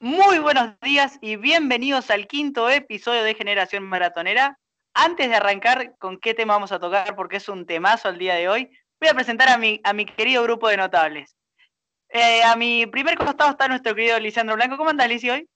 [0.00, 4.58] Muy buenos días y bienvenidos al quinto episodio de Generación Maratonera.
[4.94, 8.36] Antes de arrancar con qué tema vamos a tocar, porque es un temazo el día
[8.36, 11.36] de hoy, voy a presentar a mi, a mi querido grupo de notables.
[12.08, 14.78] Eh, a mi primer costado está nuestro querido Lisandro Blanco.
[14.78, 15.46] ¿Cómo andás, Lisi, hoy?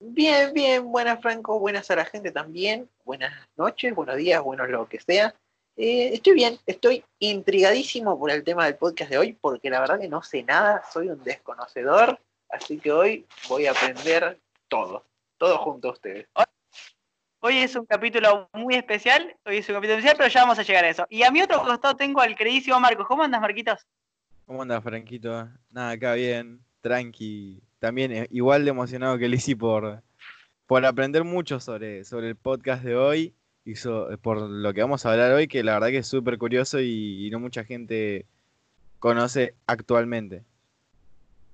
[0.00, 4.88] Bien, bien, buenas Franco, buenas a la gente también, buenas noches, buenos días, buenos lo
[4.88, 5.34] que sea.
[5.76, 9.98] Eh, estoy bien, estoy intrigadísimo por el tema del podcast de hoy, porque la verdad
[9.98, 14.38] que no sé nada, soy un desconocedor, así que hoy voy a aprender
[14.68, 15.04] todo,
[15.36, 16.28] todo junto a ustedes.
[17.40, 20.62] Hoy es un capítulo muy especial, hoy es un capítulo especial, pero ya vamos a
[20.62, 21.06] llegar a eso.
[21.10, 23.06] Y a mi otro costado tengo al queridísimo Marcos.
[23.08, 23.84] ¿Cómo andas, Marquitos?
[24.46, 25.48] ¿Cómo andas, Franquito?
[25.70, 27.67] Nada, acá bien, tranqui.
[27.78, 30.02] También eh, igual de emocionado que Lizzy por,
[30.66, 33.74] por aprender mucho sobre, sobre el podcast de hoy y
[34.22, 37.28] por lo que vamos a hablar hoy, que la verdad que es súper curioso y
[37.30, 38.26] no mucha gente
[38.98, 40.42] conoce actualmente.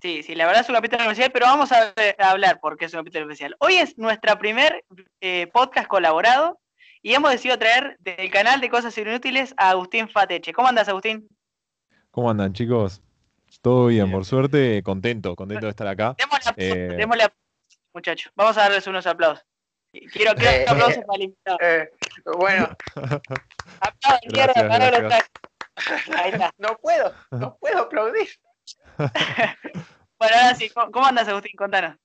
[0.05, 3.01] Sí, sí, la verdad es un capítulo especial, pero vamos a, hablar porque es un
[3.01, 3.57] capítulo especial.
[3.59, 4.85] Hoy es nuestra primer
[5.23, 6.61] eh, podcast colaborado
[7.01, 10.53] y hemos decidido traer del canal de Cosas Inútiles a Agustín Fateche.
[10.53, 11.27] ¿Cómo andas, Agustín?
[12.11, 13.01] ¿Cómo andan, chicos?
[13.65, 16.15] Todo bien, por suerte, contento, contento de estar acá.
[16.19, 17.29] Démosle, eh...
[17.95, 18.31] muchachos.
[18.37, 19.43] Vamos a darles unos aplausos.
[19.91, 21.59] Quiero, quiero eh, aplausos para el invitado.
[21.63, 21.91] Eh,
[22.37, 22.69] bueno.
[23.81, 24.21] aplausos,
[26.15, 26.53] Ahí está.
[26.59, 28.29] No puedo, no puedo aplaudir.
[28.99, 31.57] bueno, ahora sí, ¿cómo andas, Agustín?
[31.57, 31.97] Contanos.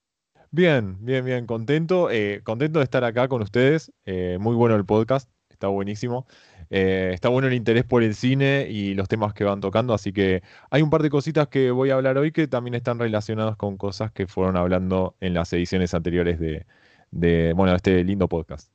[0.52, 3.92] Bien, bien, bien, contento, eh, contento de estar acá con ustedes.
[4.06, 6.26] Eh, muy bueno el podcast, está buenísimo.
[6.70, 10.14] Eh, está bueno el interés por el cine y los temas que van tocando, así
[10.14, 13.58] que hay un par de cositas que voy a hablar hoy que también están relacionadas
[13.58, 16.66] con cosas que fueron hablando en las ediciones anteriores de,
[17.12, 18.72] de bueno, este lindo podcast.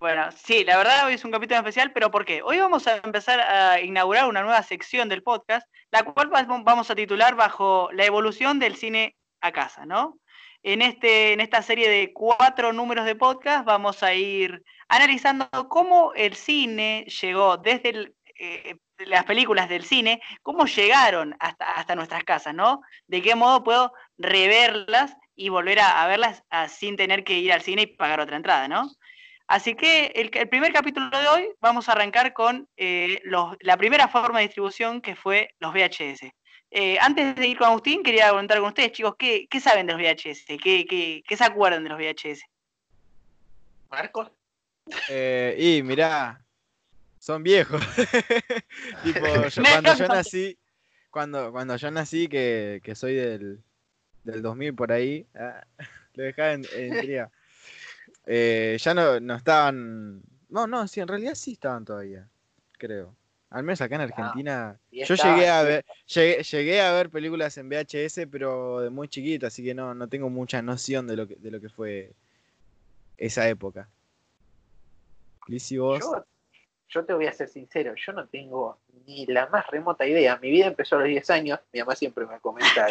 [0.00, 2.42] Bueno, sí, la verdad hoy es un capítulo especial, pero ¿por qué?
[2.42, 6.30] Hoy vamos a empezar a inaugurar una nueva sección del podcast, la cual
[6.64, 10.18] vamos a titular bajo la evolución del cine a casa, ¿no?
[10.62, 16.12] En, este, en esta serie de cuatro números de podcast vamos a ir analizando cómo
[16.14, 22.54] el cine llegó desde eh, las películas del cine, cómo llegaron hasta, hasta nuestras casas,
[22.54, 22.82] ¿no?
[23.06, 27.82] De qué modo puedo reverlas y volver a, verlas sin tener que ir al cine
[27.82, 28.90] y pagar otra entrada, ¿no?
[29.46, 33.20] Así que el, primer capítulo de hoy vamos a arrancar con eh,
[33.60, 36.30] la primera forma de distribución que fue los VHS.
[36.70, 40.00] Eh, antes de ir con Agustín, quería preguntar con ustedes, chicos, ¿qué, saben de los
[40.00, 40.46] VHS?
[40.62, 42.42] ¿Qué, se acuerdan de los VHS?
[43.90, 44.30] Marcos.
[45.08, 46.44] Eh, y mirá,
[47.18, 47.82] son viejos.
[49.02, 49.20] tipo,
[49.62, 50.58] cuando yo nací,
[51.10, 53.62] cuando, cuando yo nací, que, soy del,
[54.22, 55.64] del 2000 por ahí, ah,
[56.14, 57.30] lo dejaba en, en
[58.26, 60.22] eh, ya no, no estaban.
[60.48, 62.28] No, no, sí, en realidad sí estaban todavía,
[62.78, 63.16] creo.
[63.50, 64.80] Al menos acá en ah, Argentina.
[64.92, 69.64] yo llegué a ver, llegué, a ver películas en VHS, pero de muy chiquito, así
[69.64, 72.12] que no, no tengo mucha noción de lo que, de lo que fue
[73.16, 73.88] esa época.
[75.48, 76.00] Liz, vos?
[76.88, 80.36] Yo, te voy a ser sincero, yo no tengo ni la más remota idea.
[80.36, 82.86] Mi vida empezó a los 10 años, mi mamá siempre me comenta.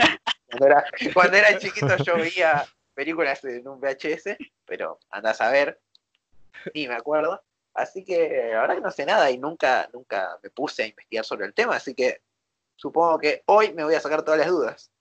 [0.50, 5.80] cuando, era, cuando era chiquito yo veía películas en un VHS, pero andás a ver,
[6.74, 7.42] ni me acuerdo.
[7.74, 11.46] Así que ahora que no sé nada y nunca, nunca me puse a investigar sobre
[11.46, 12.22] el tema, así que
[12.76, 14.92] supongo que hoy me voy a sacar todas las dudas.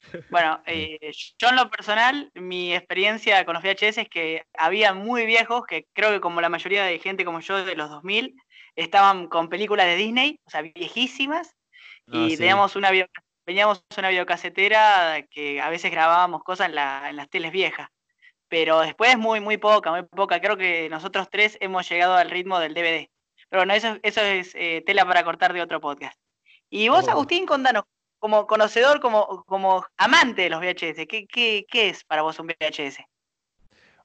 [0.30, 5.24] Bueno, eh, yo en lo personal, mi experiencia con los VHS es que había muy
[5.24, 8.34] viejos, que creo que como la mayoría de gente como yo de los 2000,
[8.76, 11.54] estaban con películas de Disney, o sea, viejísimas,
[12.08, 12.90] ah, y teníamos una
[13.46, 17.88] veníamos una videocasetera que a veces grabábamos cosas en, las teles viejas.
[18.48, 20.40] Pero después muy, muy poca, muy poca.
[20.40, 23.08] Creo que nosotros tres hemos llegado al ritmo del DVD.
[23.48, 26.18] Pero bueno, eso, eso es eh, tela para cortar de otro podcast.
[26.70, 27.84] Y vos, Agustín, contanos,
[28.18, 32.46] como conocedor, como, como amante de los VHS, ¿qué, qué, qué es para vos un
[32.46, 32.98] VHS?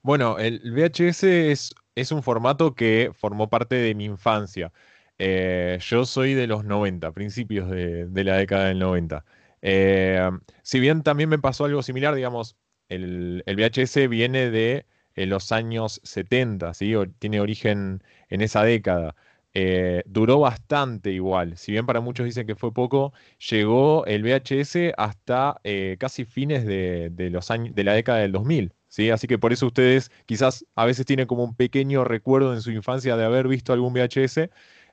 [0.01, 4.71] Bueno, el VHS es, es un formato que formó parte de mi infancia.
[5.17, 9.25] Eh, yo soy de los 90, principios de, la década del 90.
[9.61, 10.29] Eh,
[10.63, 12.55] si bien también me pasó algo similar, digamos,
[12.89, 16.93] el, VHS viene de eh, los años 70, ¿sí?
[17.19, 19.15] tiene origen en esa década.
[20.05, 23.13] duró bastante igual, si bien para muchos dicen que fue poco,
[23.49, 25.59] llegó el VHS hasta
[25.97, 27.11] casi fines de,
[27.75, 28.73] la década del 2000.
[28.91, 29.11] ¿Sí?
[29.11, 32.71] Así que por eso ustedes quizás a veces tienen como un pequeño recuerdo en su
[32.71, 34.49] infancia de haber visto algún VHS,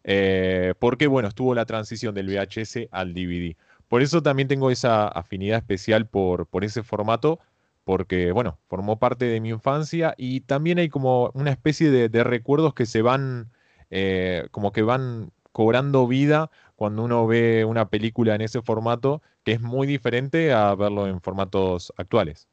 [0.09, 3.57] eh, porque, bueno, estuvo la transición del VHS al DVD.
[3.89, 7.41] Por eso también tengo esa afinidad especial por ese formato,
[7.87, 12.75] porque, bueno, formó parte de mi infancia y también hay como una especie de, recuerdos
[12.75, 13.53] que se van,
[13.91, 19.53] eh, como que van cobrando vida cuando uno ve una película en ese formato, que
[19.53, 22.49] es muy diferente a verlo en formatos actuales.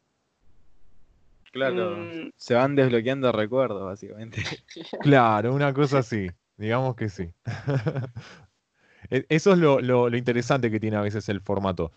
[1.52, 2.34] Claro, mm.
[2.38, 4.44] se van desbloqueando recuerdos, básicamente.
[5.02, 7.32] Claro, una cosa así, digamos que sí.
[9.10, 11.92] E, eso es lo, interesante que tiene a veces el formato.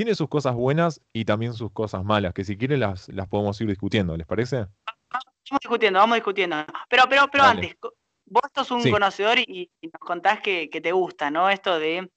[0.00, 3.60] Tiene sus cosas buenas y también sus cosas malas, que si quieren las, las podemos
[3.60, 4.64] ir discutiendo, ¿les parece?
[5.10, 6.56] Vamos discutiendo, vamos discutiendo.
[6.88, 7.76] Pero, pero, pero antes,
[8.24, 11.50] vos sos un conocedor y, nos contás que, te gusta, ¿no?
[11.50, 12.10] Esto de,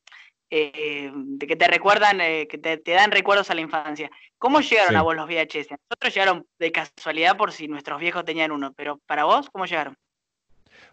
[0.49, 4.09] eh, de que te recuerdan, eh, que te, dan recuerdos a la infancia.
[4.37, 5.71] ¿Cómo llegaron a vos los VHS?
[5.71, 9.97] Nosotros llegaron de casualidad por si nuestros viejos tenían uno, pero para vos, ¿cómo llegaron?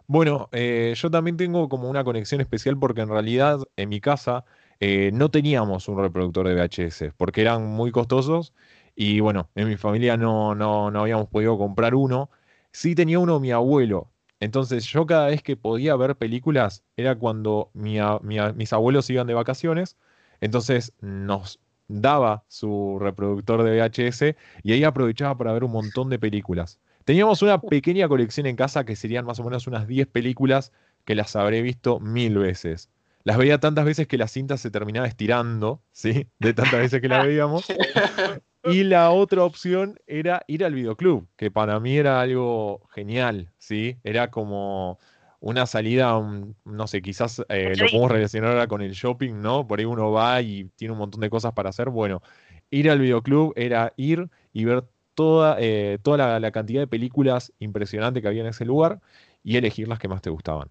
[0.09, 4.45] Bueno, eh, yo también tengo como una conexión especial porque en realidad en mi casa
[4.81, 8.55] no teníamos un reproductor de VHS porque eran muy costosos
[8.94, 12.31] y bueno, en mi familia no, no, no habíamos podido comprar uno.
[12.73, 14.11] Sí tenía uno mi abuelo,
[14.41, 19.97] entonces yo cada vez que podía ver películas era cuando mis abuelos iban de vacaciones,
[20.41, 26.19] entonces nos daba su reproductor de VHS y ahí aprovechaba para ver un montón de
[26.19, 26.79] películas.
[27.05, 30.73] Teníamos una pequeña colección en casa que serían más o menos unas 10 películas
[31.05, 32.88] que las habré visto mil veces.
[33.22, 36.26] Las veía tantas veces que la cinta se terminaba estirando, ¿sí?
[36.38, 37.67] De tantas veces que la veíamos.
[38.64, 43.96] Y la otra opción era ir al videoclub, que para mí era algo genial, ¿sí?
[44.05, 44.99] Era como
[45.40, 46.20] una salida,
[46.64, 49.67] no sé, quizás eh, lo podemos relacionar ahora con el shopping, ¿no?
[49.67, 51.88] Por ahí uno va y tiene un montón de cosas para hacer.
[51.88, 52.22] Bueno,
[52.70, 54.84] ir al videoclub era ir y ver
[55.14, 59.00] toda, eh, toda la, cantidad de películas impresionantes que había en ese lugar
[59.43, 60.69] y elegir las que más te gustaban.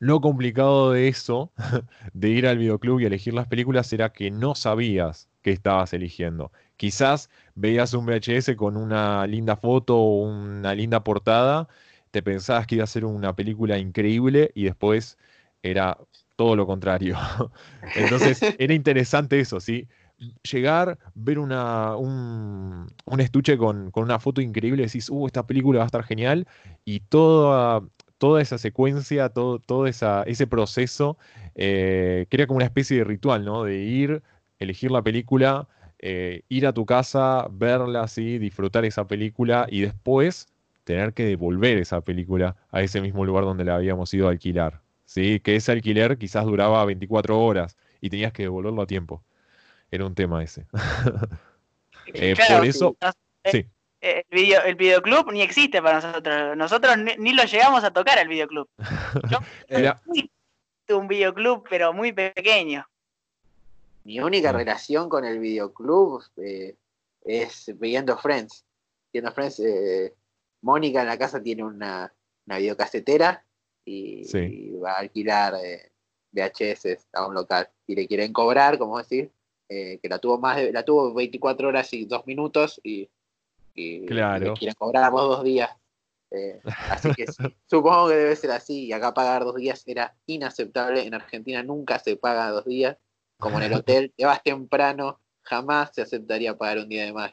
[0.00, 1.52] Lo complicado de eso,
[2.14, 6.52] de ir al videoclub y elegir las películas, era que no sabías qué estabas eligiendo.
[6.76, 11.68] Quizás veías un VHS con una linda foto o una linda portada,
[12.10, 15.18] te pensabas que iba a ser una película increíble y después
[15.62, 15.98] era
[16.36, 17.18] todo lo contrario.
[17.94, 19.86] Entonces era interesante eso, ¿sí?
[20.50, 21.52] Llegar, ver un,
[23.18, 26.46] estuche con, una foto increíble, decís, uh, esta película va a estar genial,
[26.86, 27.82] y toda,
[28.20, 31.16] toda esa secuencia, todo, todo ese proceso,
[31.54, 33.64] eh, crea como una especie de ritual, ¿no?
[33.64, 34.22] De ir,
[34.58, 35.68] elegir la película,
[35.98, 40.48] eh, ir a tu casa, verla así, disfrutar esa película y después
[40.84, 44.82] tener que devolver esa película a ese mismo lugar donde la habíamos ido a alquilar.
[45.06, 45.40] ¿sí?
[45.40, 49.24] Que ese alquiler quizás duraba 24 horas y tenías que devolverlo a tiempo.
[49.90, 50.66] Era un tema ese.
[52.12, 52.96] Eh, por eso,
[53.44, 53.66] sí.
[54.00, 56.56] El, video, el videoclub ni existe para nosotros.
[56.56, 58.68] Nosotros ni, lo llegamos a tocar el videoclub.
[59.30, 59.38] Yo
[59.68, 60.00] Era...
[60.88, 62.86] un videoclub, pero muy pequeño.
[64.04, 66.76] Mi única relación con el videoclub eh,
[67.22, 68.64] es viendo Friends.
[69.12, 70.14] Viendo Friends, eh,
[70.62, 72.12] Mónica en la casa tiene una,
[72.46, 73.44] una videocasetera
[73.84, 74.24] y,
[74.78, 75.92] va a alquilar eh,
[76.32, 77.68] VHS a un local.
[77.86, 79.30] Y le quieren cobrar, como decir,
[79.68, 83.08] que la tuvo más la tuvo 24 horas y 2 minutos y,
[83.74, 85.70] le quieren cobrar vos dos días.
[86.90, 87.26] así que
[87.66, 88.86] supongo que debe ser así.
[88.86, 91.06] Y acá pagar dos días era inaceptable.
[91.06, 92.96] En Argentina nunca se paga dos días
[93.40, 97.32] como en el hotel, te vas temprano, jamás se aceptaría pagar un día de más.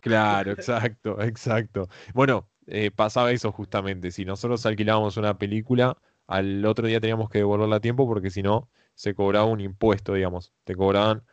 [0.00, 1.88] Claro, exacto, exacto.
[2.14, 4.12] Bueno, eh, pasaba eso justamente.
[4.12, 5.96] Si nosotros alquilábamos una película,
[6.28, 10.14] al otro día teníamos que devolverla a tiempo porque si no, se cobraba un impuesto,
[10.14, 10.52] digamos.
[10.62, 11.24] Te cobraban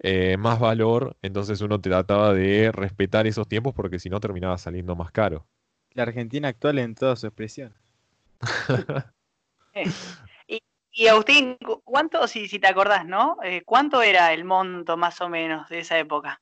[0.00, 4.96] eh, más valor, entonces uno trataba de respetar esos tiempos porque si no terminaba saliendo
[4.96, 5.46] más caro.
[5.92, 7.74] La Argentina actual en toda su expresión.
[9.74, 13.36] Eh, y Agustín, ¿cuánto, si, si te acordás, ¿no?
[13.44, 16.40] Eh, ¿Cuánto era el monto más o menos de esa época?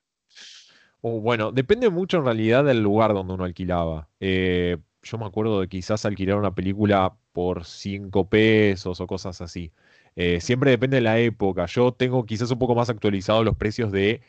[1.02, 4.08] Oh, bueno, depende mucho en realidad del lugar donde uno alquilaba.
[4.18, 9.72] Eh, yo me acuerdo de quizás alquilar una película por 5 pesos o cosas así.
[10.16, 11.66] Eh, siempre depende de la época.
[11.66, 14.22] Yo tengo quizás un poco más actualizados los precios de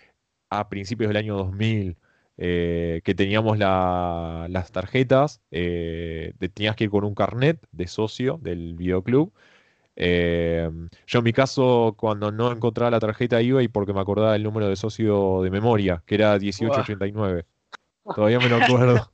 [0.50, 1.98] a principios del año 2000,
[2.38, 9.34] que teníamos las tarjetas, tenías que ir con un carnet de socio del videoclub
[10.00, 10.70] eh,
[11.08, 14.44] yo en mi caso, cuando no encontraba la tarjeta iba y porque me acordaba el
[14.44, 17.46] número de socio de memoria, que era 1889.
[18.16, 19.12] Todavía me lo acuerdo.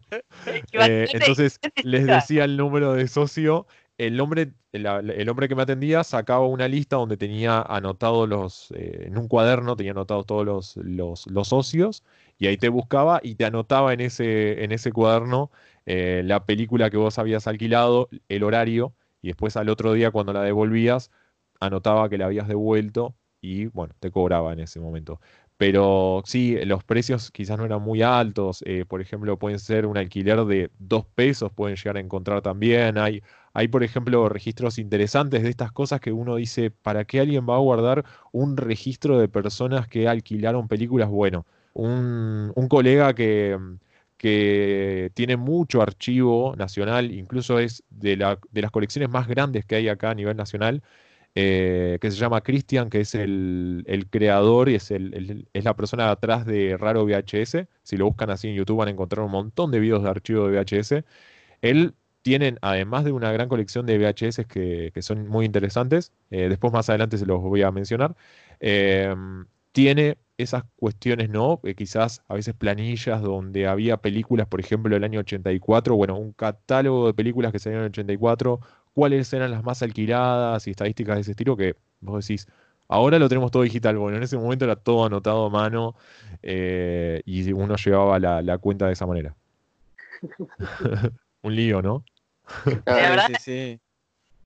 [0.74, 3.66] Eh, entonces les decía el número de socio.
[3.98, 9.06] El hombre, el, hombre que me atendía sacaba una lista donde tenía anotados los, eh,
[9.08, 12.04] en un cuaderno tenía anotados todos los, los, los, socios
[12.40, 15.52] y ahí te buscaba y te anotaba en ese, en ese cuaderno
[15.86, 20.44] la película que vos habías alquilado, el horario y después al otro día cuando la
[20.44, 21.12] devolvías,
[21.60, 25.20] anotaba que la habías devuelto y bueno, te cobraba en ese momento.
[25.58, 28.64] pero sí, los precios quizás no eran muy altos.
[28.66, 32.98] Eh, por ejemplo, pueden ser un alquiler de dos pesos, pueden llegar a encontrar también.
[32.98, 33.22] Hay,
[33.54, 37.56] hay, por ejemplo, registros interesantes de estas cosas que uno dice, ¿para qué alguien va
[37.56, 41.10] a guardar un registro de personas que alquilaron películas?
[41.10, 43.58] Bueno, un, colega que,
[44.18, 49.76] que tiene mucho archivo nacional, incluso es de, la, de las colecciones más grandes que
[49.76, 50.82] hay acá a nivel nacional,
[51.36, 56.12] eh, que se llama Christian, que es el, creador y es, el, es la persona
[56.12, 57.68] atrás de Raro VHS.
[57.84, 60.48] Si lo buscan así en YouTube van a encontrar un montón de videos de archivo
[60.48, 61.04] de VHS.
[61.62, 66.74] Él tiene, además de una gran colección de VHS que, son muy interesantes, eh, después
[66.74, 68.16] más adelante se los voy a mencionar,
[68.60, 71.60] em, tiene esas cuestiones, ¿no?
[71.64, 76.34] Eh, quizás a veces planillas donde había películas, por ejemplo, el año 84, bueno, un
[76.34, 78.60] catálogo de películas que salieron en el 84,
[78.94, 82.48] cuáles eran las más alquiladas y estadísticas de ese estilo que vos decís,
[82.88, 85.96] ahora lo tenemos todo digital, bueno, en ese momento era todo anotado a mano
[86.42, 89.36] eh, y uno llevaba la, cuenta de esa manera.
[91.44, 92.04] un lío, ¿no?
[93.40, 93.80] sí,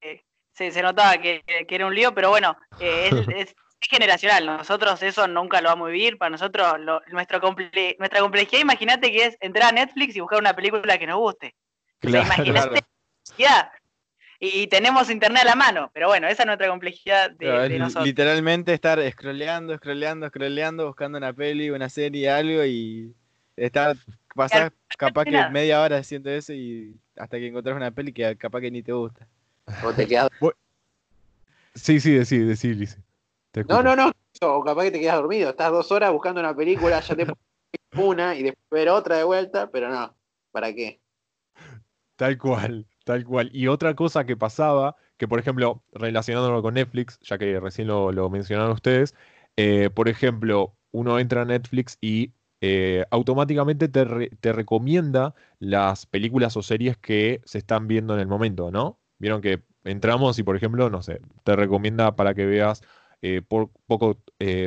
[0.02, 0.22] sí.
[0.54, 4.46] sí, se notaba que, era un lío, pero bueno, eh, es, generacional.
[4.46, 6.18] Nosotros eso nunca lo vamos a vivir.
[6.18, 6.74] Para nosotros,
[7.12, 11.56] nuestra complejidad, imagínate que es entrar a Netflix y buscar una película que nos guste.
[12.02, 12.84] imagínate
[14.40, 18.06] y, tenemos internet a la mano, pero bueno, esa es nuestra complejidad de, nosotros.
[18.06, 23.16] Literalmente estar scrolleando, scrolleando, scrolleando, buscando una peli, una serie, algo y
[23.56, 23.96] estar,
[24.36, 28.62] pasar capaz que media hora haciendo eso y hasta que encontrás una peli que capaz
[28.62, 29.28] que ni te gusta.
[29.84, 30.30] O te quedas...
[31.76, 33.00] Sí, sí, decí, decí, Lice.
[33.68, 37.00] No, no, no, o capaz que te quedas dormido, estás dos horas buscando una película,
[37.00, 37.38] ya te pones
[37.96, 40.16] una y después ver otra de vuelta, pero no,
[40.52, 41.00] ¿para qué?
[42.16, 42.88] Tal cual.
[43.08, 43.50] Tal cual.
[43.54, 48.30] Y otra cosa que pasaba, que por ejemplo, relacionándolo con Netflix, ya que recién lo,
[48.30, 49.16] mencionaron ustedes,
[49.56, 54.06] eh, por ejemplo, uno entra a Netflix y eh, automáticamente te,
[54.54, 59.00] recomienda las películas o series que se están viendo en el momento, ¿no?
[59.20, 62.82] Vieron que entramos y, por ejemplo, no sé, te recomienda para que veas
[63.22, 64.22] eh, por, poco,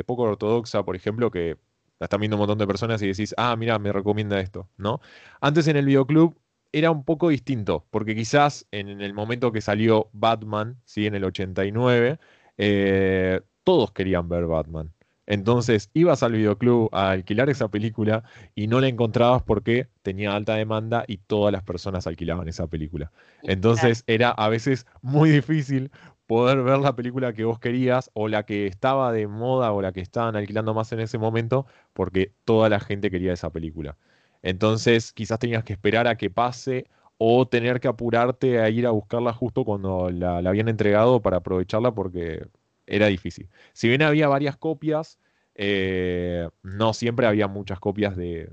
[0.05, 1.57] poco ortodoxa, por ejemplo, que
[1.99, 5.01] la están viendo un montón de personas y decís, ah, mira, me recomienda esto, ¿no?
[5.39, 6.35] Antes en el videoclub
[6.71, 11.05] era un poco distinto, porque quizás en el momento que salió Batman, ¿sí?
[11.05, 12.19] en el 89,
[12.57, 14.93] eh, todos querían ver Batman.
[15.31, 20.55] Entonces ibas al videoclub a alquilar esa película y no la encontrabas porque tenía alta
[20.55, 23.13] demanda y todas las personas alquilaban esa película.
[23.43, 25.89] Entonces era a veces muy difícil
[26.27, 29.93] poder ver la película que vos querías o la que estaba de moda o la
[29.93, 33.95] que estaban alquilando más en ese momento porque toda la gente quería esa película.
[34.41, 38.91] Entonces quizás tenías que esperar a que pase o tener que apurarte a ir a
[38.91, 42.47] buscarla justo cuando la, habían entregado para aprovecharla porque
[42.87, 43.49] era difícil.
[43.73, 45.19] Si bien había varias copias,
[45.55, 48.49] eh, no siempre había muchas copias de,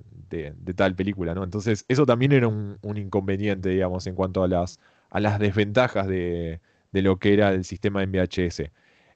[0.77, 1.45] tal película, ¿no?
[1.45, 4.79] Entonces eso también era un, inconveniente, digamos, en cuanto a las,
[5.39, 6.61] desventajas de,
[6.93, 8.71] lo que era el sistema en VHS.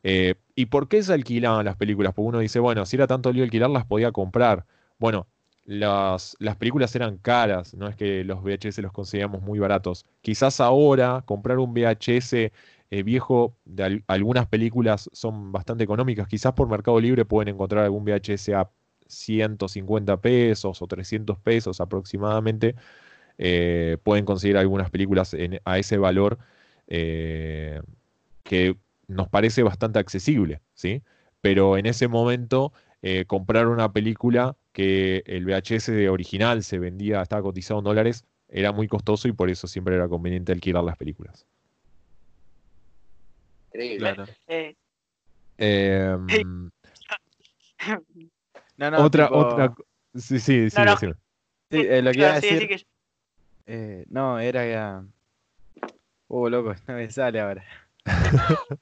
[0.05, 2.13] Eh, ¿Y por qué se alquilaban las películas?
[2.15, 4.65] Porque uno dice, bueno, si era tanto lío alquilarlas, podía comprar.
[4.99, 5.27] Bueno,
[5.65, 10.07] las, las, películas eran caras, no es que los VHS los conseguíamos muy baratos.
[10.23, 12.53] Quizás ahora comprar un VHS
[12.93, 16.29] eh, viejo de algunas películas son bastante económicas.
[16.29, 18.71] Quizás por Mercado Libre pueden encontrar algún VHS a
[19.07, 22.75] 150 pesos o 300 pesos aproximadamente.
[23.39, 25.35] Eh, pueden conseguir algunas películas
[25.65, 26.39] a ese valor
[26.87, 27.81] eh,
[28.43, 28.77] que
[29.09, 31.03] nos parece bastante accesible, ¿sí?
[31.41, 32.75] Pero en ese momento
[33.27, 38.87] comprar una película que el VHS original se vendía, estaba cotizado en dólares, era muy
[38.87, 41.47] costoso y por eso siempre era conveniente alquilar las películas.
[43.73, 44.15] Increíble.
[44.47, 44.77] Eh,
[45.59, 46.71] em,
[48.77, 49.75] no, no, otra, otra.
[50.15, 50.85] Sí, sí, sí.
[50.85, 51.13] No, sí
[51.73, 52.87] eh, lo que iba a decir.
[53.67, 55.05] Eh, no, era ya.
[56.29, 57.65] Uh, loco, no me sale ahora.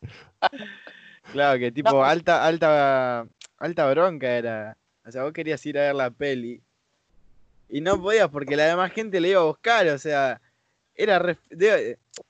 [1.32, 3.26] claro, que tipo alta, alta,
[3.58, 6.62] alta bronca era o sea, vos querías ir a ver la peli
[7.68, 10.40] y no podías porque la demás gente le iba a buscar, o sea,
[10.94, 11.38] era re,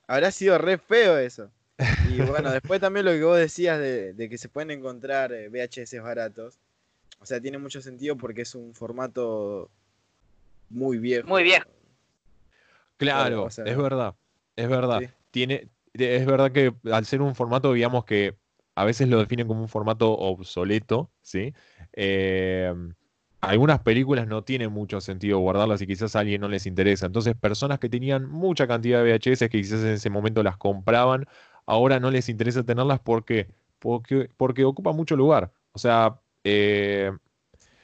[0.07, 1.49] habrá sido re feo eso.
[2.09, 6.01] Y bueno, después también lo que vos decías de, que se pueden encontrar eh, VHS
[6.01, 6.59] baratos,
[7.19, 9.69] o sea, tiene mucho sentido porque es un formato
[10.69, 11.27] muy viejo.
[11.27, 11.69] Muy viejo.
[12.97, 14.15] Claro, es verdad,
[14.55, 15.01] es verdad.
[15.31, 18.35] Tiene, es verdad que al ser un formato, digamos que
[18.75, 21.53] a veces lo definen como un formato obsoleto, ¿sí?
[21.93, 22.93] Em,
[23.41, 27.07] algunas películas no tienen mucho sentido guardarlas y quizás a alguien no les interesa.
[27.07, 31.27] Entonces, personas que tenían mucha cantidad de VHS que quizás en ese momento las compraban,
[31.65, 33.47] ahora no les interesa tenerlas porque,
[33.79, 35.51] porque, porque ocupa mucho lugar.
[35.73, 37.11] O sea, eh,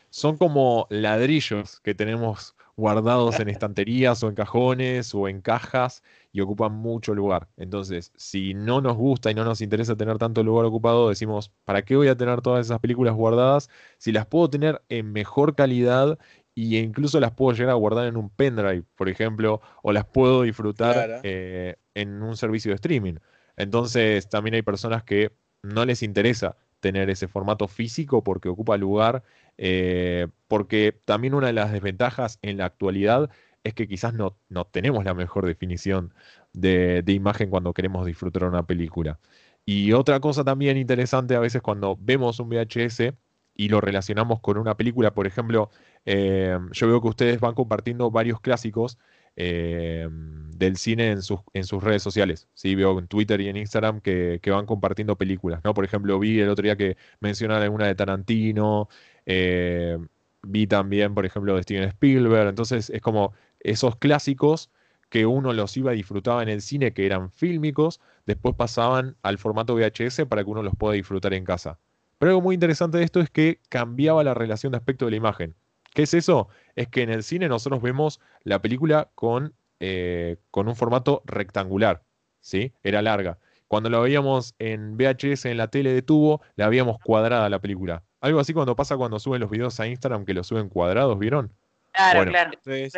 [0.10, 6.42] son como ladrillos que tenemos guardados en estanterías o en cajones o en cajas y
[6.42, 7.50] ocupan mucho lugar.
[7.58, 11.82] Entonces, si no nos gusta y no nos interesa tener tanto lugar ocupado, decimos, ¿para
[11.84, 16.18] qué voy a tener todas esas películas guardadas si las puedo tener en mejor calidad
[16.56, 20.44] e incluso las puedo llegar a guardar en un pendrive, por ejemplo, o las puedo
[20.44, 23.16] disfrutar eh, en un servicio de streaming?
[23.58, 25.32] Entonces, también hay personas que
[25.64, 29.24] no les interesa tener ese formato físico porque ocupa lugar,
[29.58, 33.30] eh, porque también una de las desventajas en la actualidad
[33.64, 36.14] es que quizás no, no tenemos la mejor definición
[36.54, 39.20] de, imagen cuando queremos disfrutar una película.
[39.66, 43.14] Y otra cosa también interesante a veces cuando vemos un VHS
[43.56, 45.72] y lo relacionamos con una película, por ejemplo,
[46.06, 48.98] eh, yo veo que ustedes van compartiendo varios clásicos
[49.38, 50.10] eh,
[50.58, 52.48] del cine en sus, en sus redes sociales.
[52.56, 52.76] ¿sí?
[52.76, 55.62] Veo en Twitter y en Instagram que, van compartiendo películas.
[55.64, 55.74] ¿no?
[55.74, 58.90] Por ejemplo, vi el otro día que mencionan alguna de Tarantino,
[59.26, 59.98] eh,
[60.42, 62.50] vi también, por ejemplo, de Steven Spielberg.
[62.50, 64.72] Entonces es como esos clásicos
[65.10, 69.38] que uno los iba a disfrutar en el cine, que eran fílmicos, después pasaban al
[69.38, 71.80] formato VHS para que uno los pueda disfrutar en casa.
[72.18, 75.18] Pero algo muy interesante de esto es que cambiaba la relación de aspecto de la
[75.18, 75.56] imagen.
[75.98, 76.48] ¿Qué es eso?
[76.76, 82.04] Es que en el cine nosotros vemos la película con, eh, con un formato rectangular,
[82.40, 82.72] ¿sí?
[82.84, 83.40] Era larga.
[83.68, 88.04] Cuando la veíamos en VHS en la tele de tubo, la veíamos cuadrada la película.
[88.22, 91.52] Algo así cuando pasa cuando suben los videos a Instagram que los suben cuadrados, ¿vieron?
[91.94, 92.52] Claro, claro.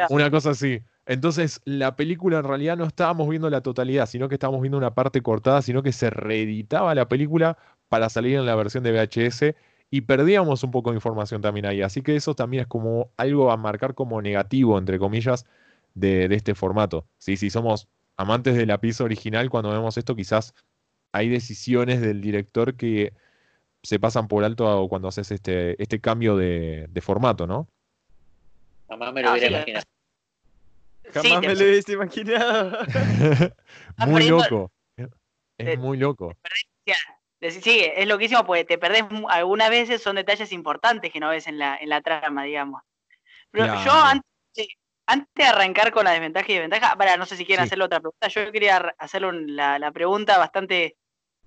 [0.10, 0.82] Una cosa así.
[1.06, 4.94] Entonces, la película en realidad no estábamos viendo la totalidad, sino que estábamos viendo una
[4.94, 9.56] parte cortada, sino que se reeditaba la película para salir en la versión de VHS
[9.91, 11.81] y perdíamos un poco de información también ahí.
[11.81, 15.46] Así que eso también es como algo a marcar como negativo, entre comillas,
[15.96, 17.08] de, este formato.
[17.17, 17.38] ¿sí?
[17.38, 20.53] Si somos amantes de la pieza original, cuando vemos esto, quizás
[21.12, 23.13] hay decisiones del director que
[23.81, 27.67] se pasan por alto cuando haces este, este cambio de, formato, ¿no?
[28.89, 29.86] Jamás me lo hubiera imaginado.
[31.12, 32.77] Jamás me lo hubiese imaginado.
[34.08, 34.72] muy loco.
[35.58, 36.36] Es muy loco.
[37.41, 41.58] Sí, es loquísimo porque te perdés algunas veces, son detalles importantes que no ves en
[41.58, 42.82] la, en la trama, digamos.
[43.52, 44.25] Pero yo antes,
[45.34, 48.28] de arrancar con la desventaja y desventaja, para, no sé si quieren hacerle otra pregunta,
[48.28, 50.97] yo quería hacerle la, pregunta bastante,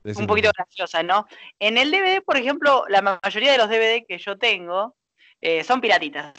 [0.02, 1.26] un poquito graciosa, ¿no?
[1.59, 4.96] En el DVD, por ejemplo, la mayoría de los DVD que yo tengo,
[5.40, 6.33] eh, son piratitas.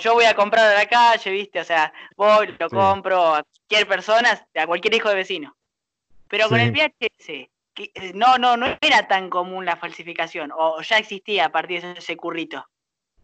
[0.00, 1.60] yo voy a comprar a la calle, ¿viste?
[1.60, 5.56] O sea, voy, lo compro a cualquier persona, a cualquier hijo de vecino.
[6.28, 10.98] Pero con el VHS, eh, no, no, no era tan común la falsificación, o ya
[10.98, 12.64] existía a partir de ese currito.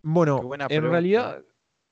[0.03, 1.43] Bueno, en realidad,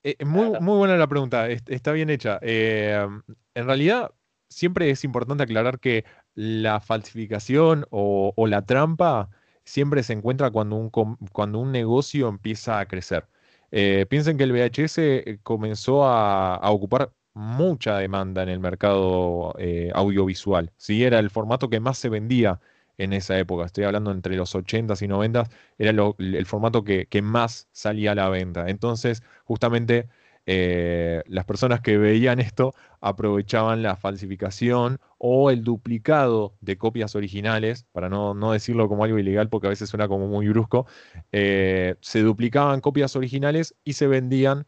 [0.03, 2.39] eh, muy, muy buena la pregunta, está bien hecha.
[2.41, 3.07] Eh,
[3.53, 4.11] en realidad,
[4.49, 9.29] siempre es importante aclarar que la falsificación o, la trampa
[9.63, 13.27] siempre se encuentra cuando un, cuando un negocio empieza a crecer.
[13.69, 20.71] piensen que el VHS comenzó a, ocupar mucha demanda en el mercado eh, audiovisual.
[20.77, 21.05] ¿sí?
[21.05, 22.59] Era el formato que más se vendía
[22.97, 23.65] en esa época.
[23.65, 28.29] Estoy hablando entre los 80s y 90s, era el formato que, más salía a la
[28.29, 28.69] venta.
[28.69, 30.09] Entonces, justamente
[30.47, 37.85] eh, las personas que veían esto aprovechaban la falsificación o el duplicado de copias originales,
[37.93, 40.87] para no, decirlo como algo ilegal porque a veces suena como muy brusco,
[41.31, 44.65] eh, se duplicaban copias originales y se vendían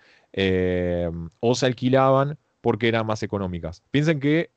[1.41, 3.83] o se alquilaban porque eran más económicas.
[3.91, 4.51] Piensen que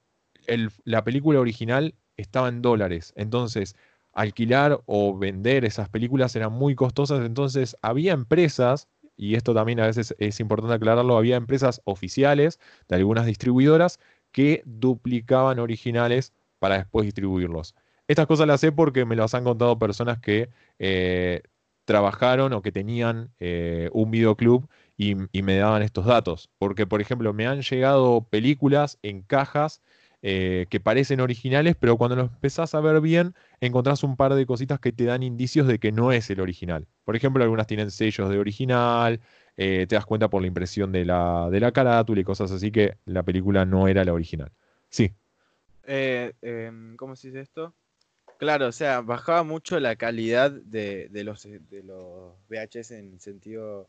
[0.85, 3.77] la película original estaba en dólares, entonces
[4.12, 9.87] alquilar o vender esas películas eran muy costosas, entonces había empresas, y esto también a
[9.87, 13.99] veces es importante aclararlo, había empresas oficiales de algunas distribuidoras
[14.31, 17.75] que duplicaban originales para después distribuirlos.
[18.07, 21.43] Estas cosas las sé porque me las han contado personas que eh,
[21.85, 26.50] trabajaron o que tenían eh, un videoclub y, me daban estos datos.
[26.59, 29.83] Porque, por ejemplo, me han llegado películas en cajas
[30.22, 34.46] eh, que parecen originales, pero cuando los empezás a ver bien, encontrás un par de
[34.46, 36.87] cositas que te dan indicios de que no es el original.
[37.04, 39.20] Por ejemplo, algunas tienen sellos de original,
[39.57, 42.72] eh, te das cuenta por la impresión de la, de la carátula y cosas así
[42.72, 44.50] que la película no era la original.
[44.88, 45.12] Sí.
[45.87, 47.74] Eh, em, ¿Cómo se dice esto?
[48.38, 53.88] Claro, o sea, bajaba mucho la calidad de, de, los, de los VHS en sentido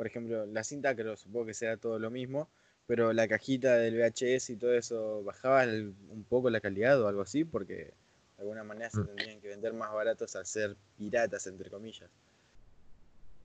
[0.00, 2.48] por ejemplo, la cinta creo, supongo que sea todo lo mismo,
[2.86, 7.20] pero la cajita del VHS y todo eso, ¿bajaba un poco la calidad o algo
[7.20, 7.44] así?
[7.44, 7.92] Porque de
[8.38, 9.06] alguna manera se mm.
[9.08, 12.08] tendrían que vender más baratos al ser piratas, entre comillas.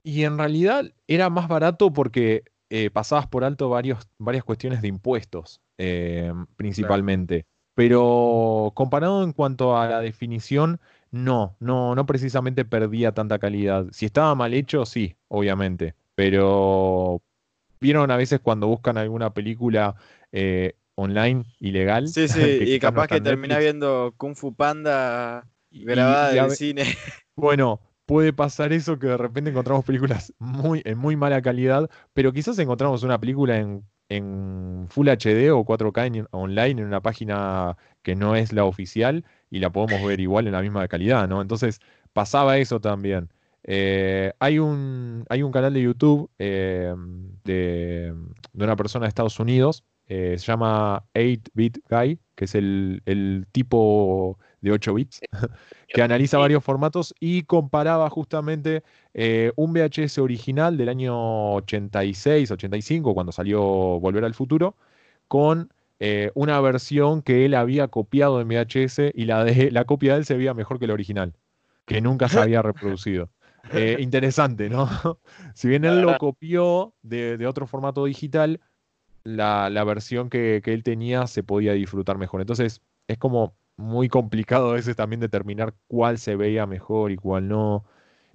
[0.02, 4.88] Y en realidad era más barato porque eh, pasabas por alto varios, varias cuestiones de
[4.88, 7.44] impuestos, eh, principalmente.
[7.74, 13.88] Pero comparado en cuanto a la definición, no, no, no precisamente perdía tanta calidad.
[13.92, 17.22] Si estaba mal hecho, sí, obviamente pero
[17.80, 19.94] vieron a veces cuando buscan alguna película
[20.32, 22.08] eh, online ilegal.
[22.08, 26.84] Sí, sí, y capaz que termina viendo Kung Fu Panda grabada del cine.
[27.38, 32.32] Bueno, puede pasar eso que de repente encontramos películas muy, en muy mala calidad, pero
[32.32, 33.84] quizás encontramos una película en,
[34.88, 39.68] Full HD o 4K online en una página que no es la oficial y la
[39.68, 41.42] podemos ver igual en la misma calidad, ¿no?
[41.42, 41.80] Entonces
[42.14, 43.28] pasaba eso también.
[43.68, 46.94] Eh, hay, un, hay un canal de YouTube eh,
[47.44, 48.14] de,
[48.54, 54.38] una persona de Estados Unidos, eh, se llama 8-Bit Guy, que es el, el tipo
[54.60, 55.20] de 8 bits,
[55.88, 58.84] que analiza varios formatos y comparaba justamente
[59.56, 63.60] un VHS original del año 86, 85, cuando salió
[63.98, 64.76] Volver al Futuro,
[65.26, 70.12] con eh, una versión que él había copiado en VHS y la, de, la copia
[70.12, 71.34] de él se veía mejor que la original,
[71.86, 73.30] que nunca se había reproducido.
[73.72, 74.88] Eh, interesante, ¿no?
[75.54, 78.60] si bien él lo copió de, otro formato digital,
[79.24, 82.40] la, versión que, que, él tenía se podía disfrutar mejor.
[82.40, 87.48] Entonces, es como muy complicado a veces también determinar cuál se veía mejor y cuál
[87.48, 87.84] no.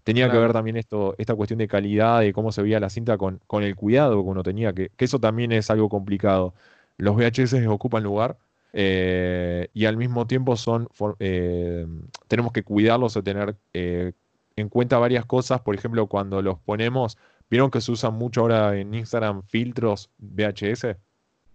[0.03, 3.17] Tenía que ver también esto, esta cuestión de calidad, de cómo se veía la cinta
[3.17, 6.55] con, con el cuidado que uno tenía, que, eso también es algo complicado.
[6.97, 8.37] Los VHS ocupan lugar
[8.73, 10.87] eh, y al mismo tiempo son
[11.19, 11.85] eh,
[12.27, 14.13] tenemos que cuidarlos o tener eh,
[14.61, 15.61] en cuenta varias cosas.
[15.61, 17.17] Por ejemplo, cuando los ponemos,
[17.49, 20.95] ¿vieron que se usan mucho ahora en Instagram filtros VHS?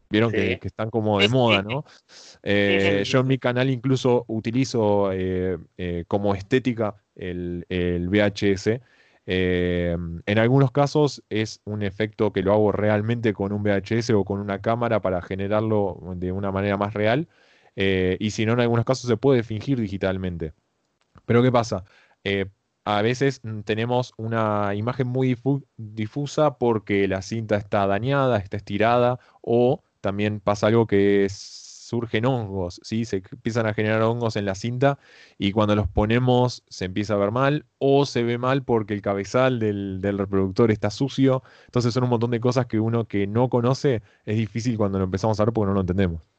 [0.08, 1.84] Vieron que, están como de moda, ¿no?
[2.42, 8.80] Eh, yo en mi canal incluso utilizo eh, eh, como estética el, VHS.
[9.26, 14.38] en algunos casos es un efecto que lo hago realmente con un VHS o con
[14.38, 17.28] una cámara para generarlo de una manera más real.
[17.74, 20.52] y si no, en algunos casos se puede fingir digitalmente.
[21.24, 21.84] Pero ¿qué pasa?
[22.86, 25.36] A veces tenemos una imagen muy
[25.76, 32.80] difusa porque la cinta está dañada, está estirada o también pasa algo que surgen hongos,
[32.84, 33.04] ¿sí?
[33.04, 35.00] se empiezan a generar hongos en la cinta
[35.36, 39.02] y cuando los ponemos se empieza a ver mal o se ve mal porque el
[39.02, 41.42] cabezal del, reproductor está sucio.
[41.64, 45.04] Entonces son un montón de cosas que uno que no conoce es difícil cuando lo
[45.04, 46.35] empezamos a ver porque no lo entendemos.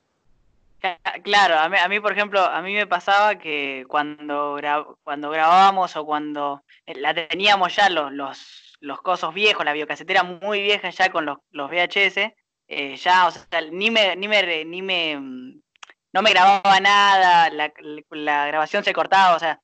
[1.24, 4.60] Claro, a mí, por ejemplo, a mí me pasaba que cuando,
[5.04, 10.24] cuando grabábamos o cuando eh, la teníamos ya los, los, los cosos viejos, la biocasetera
[10.24, 12.34] muy vieja ya con los, los VHS,
[12.68, 15.62] eh, ya, o sea, ni me, ni me, ni me, mm,
[16.14, 17.72] no me grababa nada, la,
[18.48, 19.60] grabación se cortaba, o sea,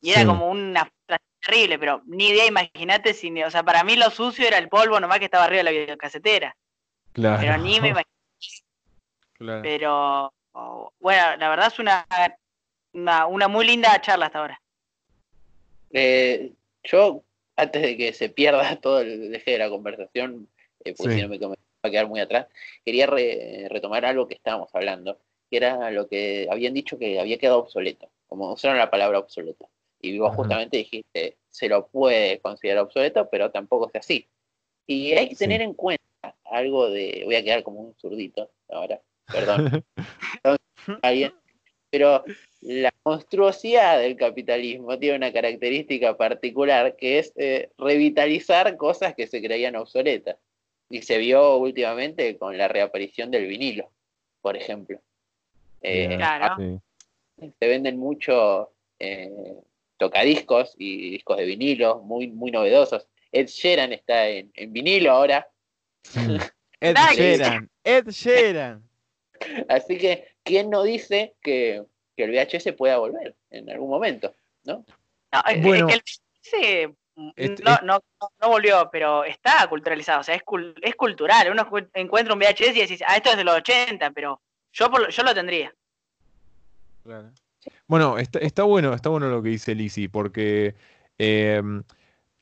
[0.00, 0.90] y era como una
[1.40, 5.00] terrible, pero ni idea, imagínate, si, o sea, para mí lo sucio era el polvo
[5.00, 6.56] nomás que estaba arriba de la videocasetera.
[7.12, 7.40] Claro.
[7.40, 7.92] Pero ni me
[9.34, 9.62] claro.
[9.62, 12.06] Pero, bueno, la verdad es una,
[12.92, 14.60] una, muy linda charla hasta ahora.
[15.90, 16.52] Eh,
[16.84, 17.22] yo,
[17.56, 20.48] antes de que se pierda todo el eje de la conversación,
[20.84, 21.38] eh, porque si no me
[21.84, 22.46] a quedar muy atrás,
[22.84, 25.18] quería retomar algo que estábamos hablando,
[25.50, 29.68] que era lo que habían dicho que había quedado obsoleto, como usaron la palabra obsoleto.
[30.00, 34.28] Y vos justamente dijiste, se lo puede considerar obsoleto, pero tampoco es así.
[34.86, 36.02] Y hay que tener en cuenta
[36.44, 39.84] algo de, voy a quedar como un zurdito ahora, perdón,
[41.90, 42.24] pero
[42.62, 49.42] la monstruosidad del capitalismo tiene una característica particular que es eh, revitalizar cosas que se
[49.42, 50.36] creían obsoletas.
[50.88, 53.90] Y se vio últimamente con la reaparición del vinilo,
[54.40, 55.00] por ejemplo.
[55.82, 56.80] Eh, claro.
[57.38, 59.30] Se venden mucho eh,
[59.96, 63.06] tocadiscos y discos de vinilo muy, muy novedosos.
[63.32, 65.48] Ed Sheeran está en, vinilo ahora.
[66.80, 68.91] Ed Sheeran, Ed Sheeran.
[69.68, 71.84] Así que, ¿quién no dice que,
[72.16, 74.32] el VHS pueda volver en algún momento?
[74.64, 74.84] ¿no?
[75.60, 75.88] bueno.
[75.88, 76.94] el VHS
[77.36, 78.02] este, no, no,
[78.40, 80.42] no, volvió, pero está culturalizado, o sea, es,
[80.80, 81.50] es cultural.
[81.50, 84.40] Uno encuentra un VHS y decís, ah, esto es de los 80, pero
[84.72, 85.74] yo, yo lo tendría.
[87.86, 90.74] Bueno, está, está, bueno, está bueno lo que dice Lizzie, porque
[91.18, 91.82] em,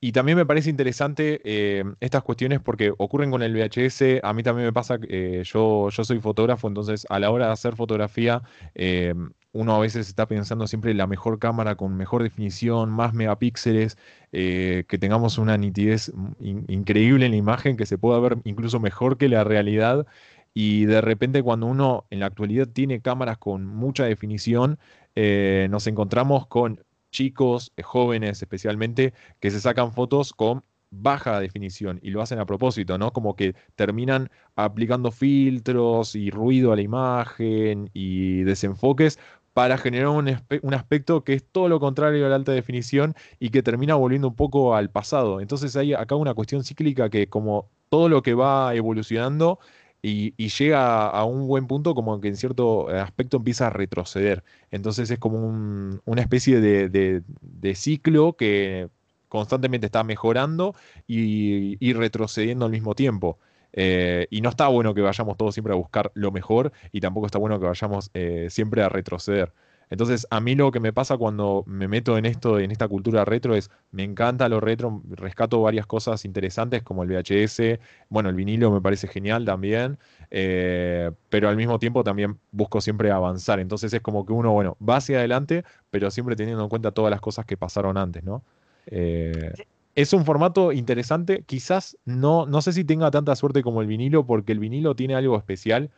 [0.00, 1.40] y también me parece interesante
[1.80, 4.20] em, estas cuestiones porque ocurren con el VHS.
[4.22, 7.52] A mí también me pasa, eh, yo, yo soy fotógrafo, entonces a la hora de
[7.52, 8.42] hacer fotografía,
[8.74, 13.12] em, uno a veces está pensando siempre en la mejor cámara con mejor definición, más
[13.12, 13.98] megapíxeles,
[14.32, 19.18] eh, que tengamos una nitidez increíble en la imagen, que se pueda ver incluso mejor
[19.18, 20.06] que la realidad.
[20.54, 24.78] Y de repente cuando uno en la actualidad tiene cámaras con mucha definición,
[25.14, 32.00] eh, nos encontramos con chicos, eh, jóvenes especialmente, que se sacan fotos con baja definición
[32.02, 33.12] y lo hacen a propósito, ¿no?
[33.12, 39.18] Como que terminan aplicando filtros y ruido a la imagen y desenfoques
[39.52, 40.28] para generar un,
[40.74, 44.36] aspecto que es todo lo contrario a la alta definición y que termina volviendo un
[44.36, 45.40] poco al pasado.
[45.40, 49.58] Entonces hay acá una cuestión cíclica que como todo lo que va evolucionando
[50.02, 54.44] y, llega a un buen punto como que en cierto aspecto empieza a retroceder.
[54.70, 58.88] Entonces es como una especie de, ciclo que
[59.28, 60.74] constantemente está mejorando
[61.06, 63.38] y, retrocediendo al mismo tiempo.
[63.72, 67.26] Eh, y no está bueno que vayamos todos siempre a buscar lo mejor y tampoco
[67.26, 69.52] está bueno que vayamos eh, siempre a retroceder.
[69.90, 73.24] Entonces, a mí lo que me pasa cuando me meto en esto, en esta cultura
[73.24, 78.36] retro, es me encanta lo retro, rescato varias cosas interesantes como el VHS, bueno, el
[78.36, 79.98] vinilo me parece genial también,
[80.30, 83.58] eh, pero al mismo tiempo también busco siempre avanzar.
[83.58, 87.10] Entonces es como que uno, bueno, va hacia adelante, pero siempre teniendo en cuenta todas
[87.10, 88.44] las cosas que pasaron antes, ¿no?
[88.86, 89.52] Eh,
[89.96, 94.24] es un formato interesante, quizás no, no sé si tenga tanta suerte como el vinilo,
[94.24, 95.90] porque el vinilo tiene algo especial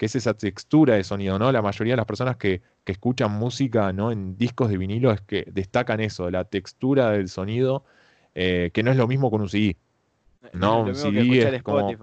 [0.00, 1.52] que es esa textura de sonido, ¿no?
[1.52, 4.10] La mayoría de las personas que, escuchan música, ¿no?
[4.10, 7.84] En discos de vinilo es que destacan eso, la textura del sonido,
[8.34, 9.76] eh, que no es lo mismo con un CD.
[10.54, 11.94] No, un CD es como...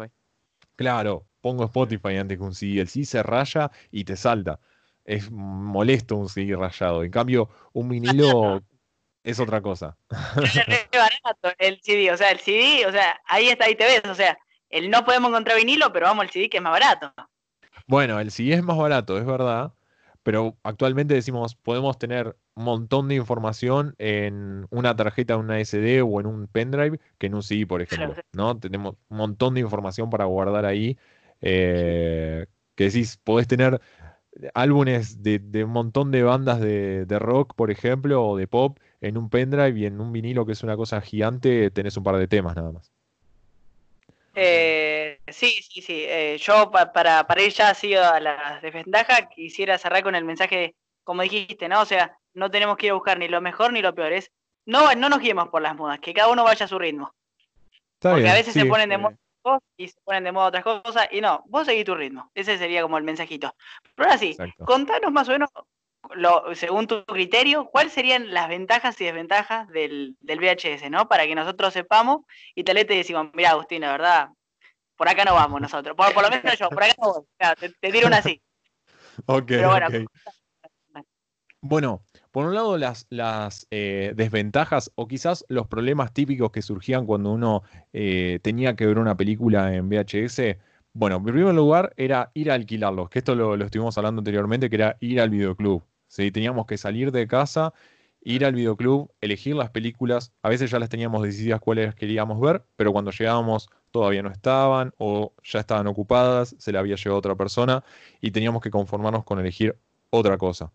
[0.76, 2.82] Claro, pongo Spotify antes que un CD.
[2.82, 4.60] El CD se raya y te salta.
[5.04, 7.04] Es molesto un CD rayado.
[7.04, 8.62] En cambio, un vinilo
[9.24, 9.98] es otra cosa.
[10.44, 14.04] Es barato el CD, o sea, el CD, o sea, ahí está, ahí te ves,
[14.06, 14.38] o sea,
[14.70, 17.12] el no podemos encontrar vinilo, pero vamos al CD que es más barato.
[17.88, 19.74] Bueno, el CD es más barato, es verdad,
[20.24, 26.20] pero actualmente decimos, podemos tener un montón de información en una tarjeta, una SD o
[26.20, 28.60] en un pendrive que en un CD, por ejemplo, ¿no?
[28.60, 30.98] Tenemos un montón de información para guardar ahí,
[31.42, 33.80] eh, que decís, podés tener
[34.54, 39.18] álbumes de, un montón de bandas de, de, rock, por ejemplo, o de pop en
[39.18, 42.28] un pendrive y en un vinilo que es una cosa gigante tenés un par de
[42.28, 42.92] temas nada más.
[44.36, 46.04] Eh, sí, sí, sí.
[46.08, 50.76] Eh, yo para, para ir ya así a las desventajas, quisiera cerrar con el mensaje,
[51.04, 51.82] como dijiste, ¿no?
[51.82, 54.14] O sea, no tenemos que ir a buscar ni lo mejor ni lo peor.
[54.14, 54.32] Es,
[54.66, 57.14] no, no nos guiemos por las modas, que cada uno vaya a su ritmo.
[58.00, 59.18] Porque a veces se ponen de moda
[59.78, 62.30] y se ponen de moda otras cosas, y no, vos seguís tu ritmo.
[62.36, 63.56] Ese sería como el mensajito.
[63.96, 64.36] Pero ahora sí,
[64.66, 65.50] contanos más o menos
[66.54, 71.08] según tu criterio, ¿cuáles serían las ventajas y desventajas del, VHS, ¿no?
[71.08, 72.22] Para que nosotros sepamos
[72.56, 74.30] y tal vez te decimos, mira Agustín, la verdad,
[74.98, 75.96] por acá no vamos nosotros.
[75.96, 77.24] Por, lo menos yo, por acá no voy.
[77.80, 78.42] te, tiro una así.
[79.26, 79.52] Ok,
[81.62, 87.08] bueno, por un lado las, las eh, desventajas o quizás los problemas típicos que surgían
[87.08, 90.58] cuando uno eh, tenía que ver una película en VHS.
[90.94, 94.70] Bueno, en primer lugar era ir a alquilarlos, que esto lo, lo estuvimos hablando anteriormente,
[94.70, 95.84] que era ir al videoclub.
[96.16, 97.74] Teníamos que salir de casa,
[98.22, 100.32] ir al videoclub, elegir las películas.
[100.42, 104.94] A veces ya las teníamos decididas cuáles queríamos ver, pero cuando llegábamos todavía no estaban
[104.98, 107.84] o ya estaban ocupadas, se la había llevado otra persona
[108.22, 109.76] y teníamos que conformarnos con elegir
[110.10, 110.72] otra cosa.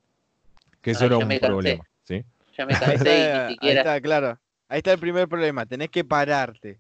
[0.81, 1.85] Que eso era un problema.
[2.03, 2.25] ¿sí?
[2.57, 3.81] Ya me cansé y ni siquiera...
[3.81, 4.39] Ahí está, claro.
[4.69, 6.79] Ahí está el primer problema, tenés que pararte.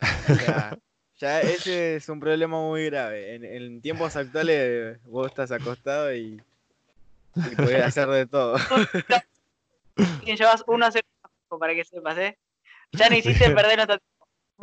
[1.18, 3.36] ya ese es un problema muy grave.
[3.36, 6.40] en tiempos actuales vos estás acostado y
[7.36, 8.56] y puede hacer de todo.
[10.26, 11.06] Y llevas uno a cero
[11.56, 12.36] para que sepas, ¿eh?
[12.90, 14.13] Ya no hiciste perder nuestro tiempo.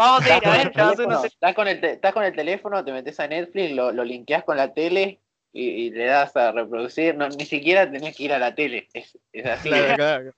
[0.02, 3.28] Vamos a ir, a ver, Estás con, el estás con el teléfono, te metes a
[3.28, 5.20] Netflix, lo, lo linkeas con la tele
[5.54, 7.16] y, le das a reproducir.
[7.16, 8.88] No, ni siquiera tenés que ir a la tele.
[8.94, 9.70] Es, es así.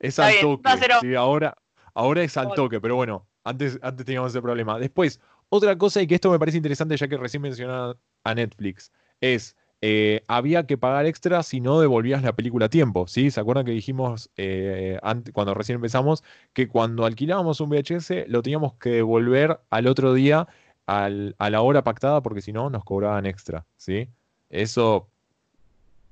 [0.00, 0.70] Es al toque.
[1.02, 1.54] Sí, ahora,
[1.92, 4.78] ahora es al toque, pero bueno, antes, antes teníamos ese problema.
[4.78, 8.90] Después, otra cosa, y que esto me parece interesante, ya que recién mencionaba a Netflix,
[9.20, 13.30] es eh, había que pagar extra si no devolvías la película a tiempo, ¿sí?
[13.30, 14.98] ¿Se acuerdan que dijimos eh,
[15.32, 20.48] cuando recién empezamos que cuando alquilábamos un VHS lo teníamos que devolver al otro día
[20.86, 24.08] a la hora pactada porque si no nos cobraban extra, ¿sí?
[24.50, 25.08] Eso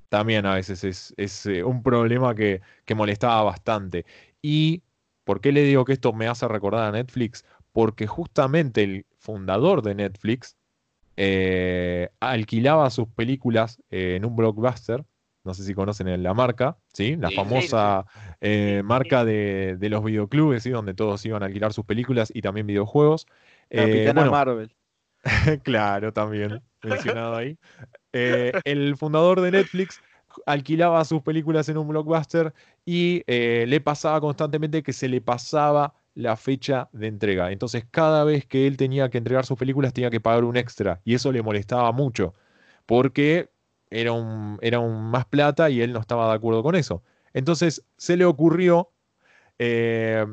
[0.08, 0.84] también a veces
[1.16, 4.06] es, eh, un problema que, que molestaba bastante.
[4.42, 4.82] ¿Y
[5.24, 7.44] por qué le digo que esto me hace recordar a Netflix?
[7.72, 10.56] Porque justamente el fundador de Netflix,
[11.20, 15.04] eh, alquilaba sus películas eh, en un blockbuster.
[15.42, 17.16] No sé si conocen la marca, ¿sí?
[17.16, 18.04] La famosa
[18.40, 20.70] eh, marca de, los videoclubes, ¿sí?
[20.70, 23.26] Donde todos iban a alquilar sus películas y también videojuegos.
[23.68, 24.72] Capitana Marvel.
[25.64, 27.58] claro, también mencionado ahí.
[28.12, 30.00] el fundador de Netflix
[30.46, 32.52] alquilaba sus películas en un blockbuster
[32.84, 37.52] y le pasaba constantemente que se le pasaba la fecha de entrega.
[37.52, 41.00] Entonces, cada vez que él tenía que entregar sus películas, tenía que pagar un extra.
[41.04, 42.34] Y eso le molestaba mucho,
[42.86, 43.50] porque
[43.88, 47.04] era un, era un más plata y él no estaba de acuerdo con eso.
[47.34, 48.90] Entonces, se le ocurrió
[49.60, 50.26] eh,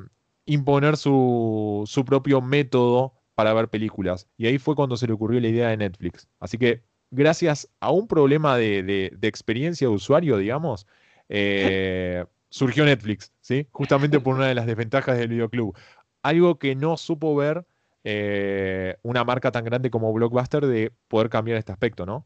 [0.45, 4.27] imponer su, su propio método para ver películas.
[4.37, 6.27] Y ahí fue cuando se le ocurrió la idea de Netflix.
[6.39, 10.87] Así que gracias a un problema de, experiencia de usuario, digamos,
[11.29, 13.67] eh, surgió Netflix, ¿sí?
[13.71, 15.77] Justamente por una de las desventajas del videoclub.
[16.23, 17.65] Algo que no supo ver
[18.05, 22.25] eh, una marca tan grande como Blockbuster de poder cambiar este aspecto, ¿no?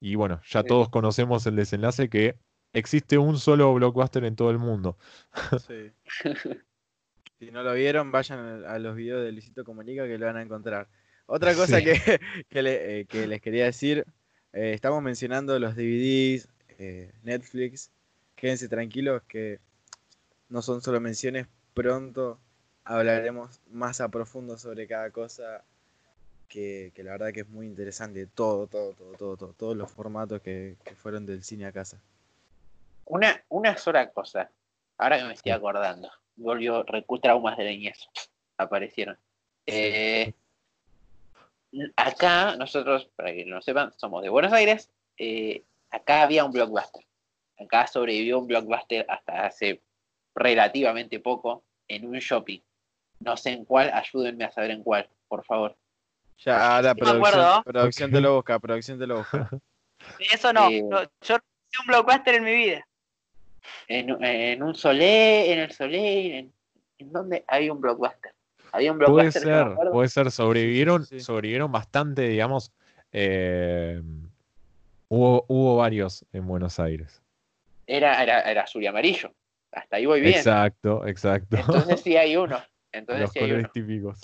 [0.00, 2.36] Y bueno, ya todos conocemos el desenlace que
[2.72, 4.96] existe un solo blockbuster en todo el mundo.
[5.66, 5.92] Sí.
[7.38, 10.42] si no lo vieron, vayan a los videos de Luisito Comunica que lo van a
[10.42, 10.88] encontrar.
[11.26, 11.92] Otra cosa que,
[12.50, 14.06] eh, que, les quería decir,
[14.54, 16.48] eh, estamos mencionando los DVDs,
[17.22, 17.90] Netflix,
[18.36, 19.60] quédense tranquilos que
[20.48, 22.38] no son solo menciones, pronto
[22.84, 25.64] hablaremos más a profundo sobre cada cosa
[26.48, 30.40] que, la verdad que es muy interesante, todo, todo, todo, todo, todo todos los formatos
[30.40, 32.00] que, fueron del cine a casa.
[33.04, 34.50] Una, una sola cosa,
[34.98, 36.84] ahora que me estoy acordando, volvió
[37.20, 38.08] traumas de niñez,
[38.56, 39.18] aparecieron.
[39.66, 40.32] Eh,
[41.96, 47.04] acá, nosotros, para que no sepan, somos de Buenos Aires, eh, acá había un blockbuster.
[47.58, 49.80] Acá sobrevivió un blockbuster hasta hace
[50.36, 52.60] relativamente poco en un shopping.
[53.20, 55.76] No sé en cuál, ayúdenme a saber en cuál, por favor.
[56.38, 59.48] Ya, la producción, producción te lo busca, producción te lo busca.
[60.18, 62.86] Eso no, eh, yo hice un blockbuster en mi vida.
[63.88, 66.52] En, un Solé, en el Solé, en,
[66.98, 68.32] en donde hay un blockbuster.
[68.72, 72.72] Había un Puede ser, puede ser, sobrevivieron, sobrevivieron bastante, digamos.
[73.10, 74.02] Eh,
[75.08, 77.22] hubo, hubo varios en Buenos Aires.
[77.86, 79.32] Era, era, era azul y amarillo.
[79.76, 80.36] Hasta ahí voy bien.
[80.36, 81.56] Exacto, exacto.
[81.56, 82.58] Entonces sí hay uno.
[82.92, 84.18] Entonces Los colores típicos.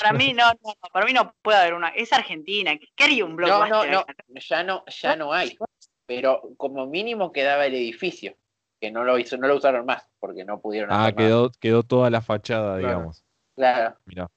[0.00, 1.88] para mí no, no, para mí no puede haber una.
[1.90, 2.72] Es Argentina.
[2.96, 3.68] ¿Qué haría un blockbuster?
[3.70, 4.40] No, no, no.
[4.40, 5.58] Ya no, ya no hay.
[6.06, 8.34] Pero como mínimo quedaba el edificio.
[8.80, 12.10] Que no lo hizo, no lo usaron más, porque no pudieron Ah, quedó, quedó toda
[12.10, 13.22] la fachada, digamos.
[13.54, 13.96] Claro.
[14.04, 14.28] Mira.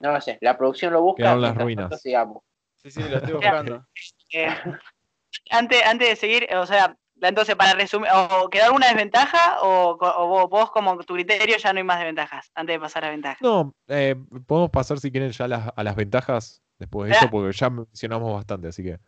[0.00, 1.22] No lo sé, la producción lo busca.
[1.22, 2.00] Quedaron las ruinas.
[2.00, 3.86] Sí, sí, lo estoy buscando.
[4.32, 4.48] Eh,
[5.50, 10.70] antes, antes de seguir, o sea, entonces, para resumir, ¿o quedó alguna desventaja o, vos,
[10.70, 13.40] como tu criterio ya no hay más desventajas antes de pasar a ventajas?
[13.40, 17.70] No, eh, podemos pasar si quieren ya a las ventajas después de eso, porque ya
[17.70, 18.98] mencionamos bastante, así que...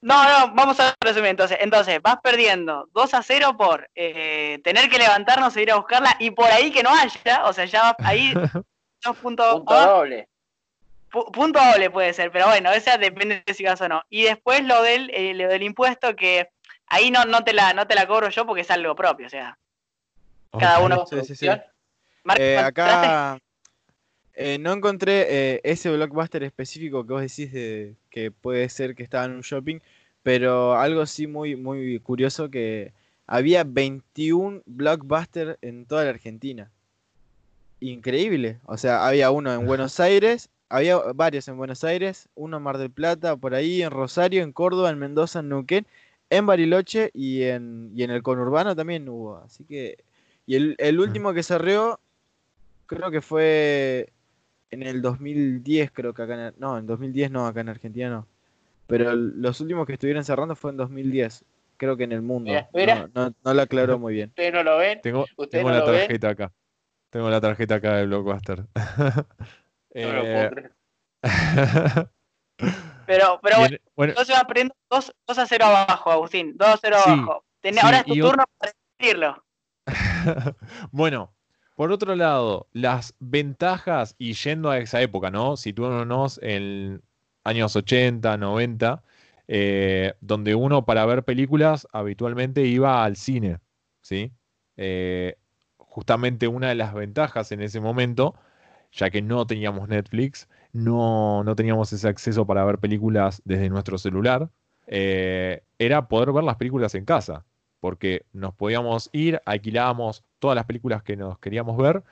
[0.00, 1.58] No, no, vamos a resumir entonces.
[1.60, 6.14] Entonces, vas perdiendo 2 a 0 por eh, tener que levantarnos e ir a buscarla
[6.20, 8.32] y por ahí que no haya, o sea, ya ahí
[9.22, 10.28] punto, doble.
[11.10, 14.02] punto doble puede ser, pero bueno, esa depende de si vas o no.
[14.08, 16.48] Y después lo del, eh, lo del impuesto que
[16.88, 19.30] ahí no, no, te la, no te la cobro yo porque es algo propio, o
[19.30, 19.58] sea.
[20.58, 21.04] Cada uno.
[21.06, 21.48] Sí, sí, sí.
[22.38, 23.38] Eh, acá
[24.34, 29.02] eh, no encontré eh, ese blockbuster específico que vos decís de que puede ser que
[29.02, 29.80] estaba en un shopping,
[30.22, 32.92] pero algo sí muy, muy curioso que
[33.26, 36.70] había 21 blockbusters en toda la Argentina.
[37.80, 38.58] Increíble.
[38.64, 42.78] O sea, había uno en Buenos Aires, había varios en Buenos Aires, uno en Mar
[42.78, 45.86] del Plata, por ahí, en Rosario, en Córdoba, en Mendoza, en Neuquén
[46.30, 49.38] en Bariloche y en, y en el conurbano también hubo.
[49.38, 49.98] Así que.
[50.46, 52.00] Y el, el último que cerró,
[52.86, 54.12] creo que fue
[54.70, 56.54] en el 2010, creo que acá en.
[56.58, 58.26] No, en 2010 no, acá en Argentina no.
[58.86, 61.44] Pero los últimos que estuvieron cerrando fue en 2010.
[61.76, 62.52] Creo que en el mundo.
[63.14, 64.30] No, no, lo aclaró muy bien.
[64.30, 65.00] ¿Ustedes no lo ven?
[65.02, 66.52] Tengo, tengo la tarjeta acá.
[67.10, 68.64] Tengo la tarjeta acá del Blockbuster.
[69.94, 70.72] no lo puedo creer.
[73.08, 76.54] Pero, pero bueno, bueno, entonces va perdiendo 2, a 0 abajo, Agustín.
[76.58, 77.44] 2 a 0 abajo.
[77.82, 79.44] ahora es tu turno para decirlo.
[80.92, 81.32] bueno,
[81.74, 85.56] por otro lado, las ventajas, y yendo a esa época, ¿no?
[85.56, 87.00] Situándonos en
[87.44, 89.02] años 80, 90,
[89.48, 93.58] eh, donde uno para ver películas habitualmente iba al cine,
[94.02, 94.32] ¿sí?
[94.76, 95.38] Eh,
[95.78, 98.34] justamente una de las ventajas en ese momento,
[98.92, 103.98] ya que no teníamos Netflix, no, no teníamos ese acceso para ver películas desde nuestro
[103.98, 104.50] celular,
[104.86, 107.44] eh, era poder ver las películas en casa,
[107.80, 112.02] porque nos podíamos ir, alquilábamos todas las películas que nos queríamos ver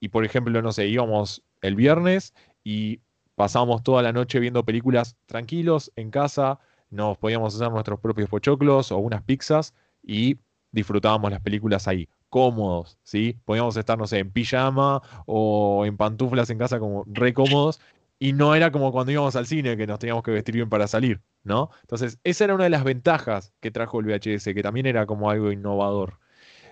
[0.00, 3.00] y, por ejemplo, no sé, íbamos el viernes y
[3.34, 6.58] pasábamos toda la noche viendo películas tranquilos en casa,
[6.90, 10.38] nos podíamos hacer nuestros propios pochoclos o unas pizzas y
[10.72, 13.38] disfrutábamos las películas ahí, cómodos, ¿sí?
[13.44, 17.80] Podíamos estar, no sé, en pijama o en pantuflas en casa como re cómodos
[18.18, 20.88] y no era como cuando íbamos al cine que nos teníamos que vestir bien para
[20.88, 21.70] salir, ¿no?
[21.82, 25.30] Entonces, esa era una de las ventajas que trajo el VHS, que también era como
[25.30, 26.18] algo innovador.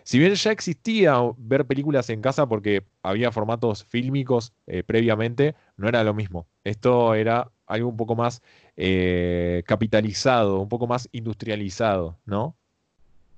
[0.05, 5.89] Si bien ya existía ver películas en casa porque había formatos fílmicos eh, previamente, no
[5.89, 6.47] era lo mismo.
[6.63, 8.43] Esto era algo un poco más
[8.77, 12.55] eh, capitalizado, un poco más industrializado, ¿no?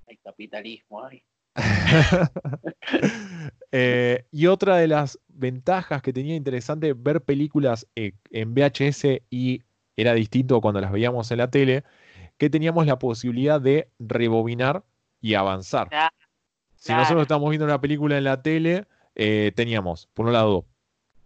[0.09, 1.23] El capitalismo, ay.
[3.73, 9.65] Eh, y otra de las ventajas que tenía interesante ver películas eh, en VHS y
[9.97, 11.85] era distinto cuando las veíamos en la tele,
[12.39, 14.85] que teníamos la posibilidad de rebobinar
[15.21, 15.91] y avanzar.
[16.77, 20.67] Si nosotros estamos viendo una película en la tele, eh, teníamos, por un lado,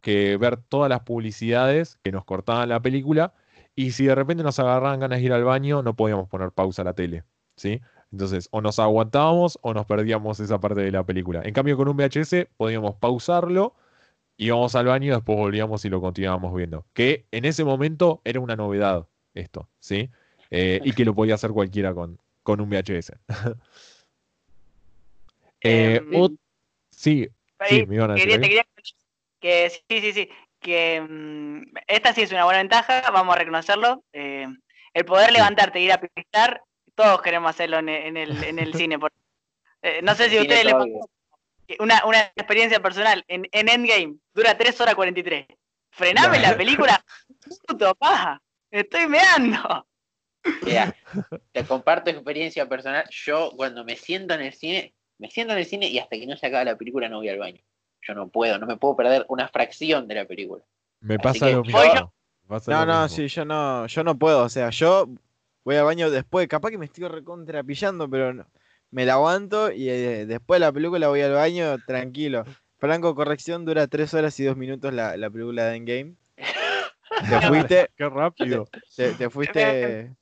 [0.00, 3.34] que ver todas las publicidades que nos cortaban la película
[3.76, 6.82] y si de repente nos agarraban ganas de ir al baño, no podíamos poner pausa
[6.82, 7.24] a la tele,
[7.56, 7.80] ¿sí?
[8.12, 11.42] Entonces, o nos aguantábamos o nos perdíamos esa parte de la película.
[11.44, 13.74] En cambio, con un VHS podíamos pausarlo,
[14.36, 16.86] íbamos al baño y después volvíamos y lo continuábamos viendo.
[16.92, 20.10] Que en ese momento era una novedad esto, ¿sí?
[20.50, 23.12] Eh, y que lo podía hacer cualquiera con, con un VHS.
[25.62, 26.00] Eh,
[26.88, 27.28] sí,
[27.68, 28.64] sí, me iban a decir.
[29.40, 30.30] que sí, sí, sí.
[30.58, 34.02] Que mm, esta sí es una buena ventaja, vamos a reconocerlo.
[34.14, 34.46] Eh,
[34.94, 36.62] el poder levantarte e ir a pisar
[37.00, 38.98] todos queremos hacerlo en, el, en el, cine.
[39.82, 40.74] Eh, no sé si a ustedes les
[41.78, 45.46] una, una experiencia personal en, en, Endgame, dura 3 horas 43.
[45.92, 47.02] Frename la película,
[47.66, 49.86] puto paja, estoy meando.
[50.62, 50.94] Mira,
[51.52, 53.04] te comparto experiencia personal.
[53.10, 56.26] Yo cuando me siento en el cine, me siento en el cine y hasta que
[56.26, 57.62] no se acaba la película no voy al baño.
[58.02, 60.64] Yo no puedo, no me puedo perder una fracción de la película.
[61.00, 61.80] Me pasa lo mismo.
[62.66, 64.44] no, no, sí, yo no, yo no puedo.
[64.44, 65.08] O sea, yo
[65.64, 68.46] voy al baño después, capaz que me estoy recontrapillando, pero no,
[68.90, 72.44] me la aguanto y eh, después de la película voy al baño tranquilo.
[72.78, 76.14] Franco, corrección, dura 3 horas y 2 minutos la, la película de Endgame.
[76.36, 77.90] Te fuiste.
[77.96, 78.68] Qué rápido.
[78.96, 80.14] Te, fuiste.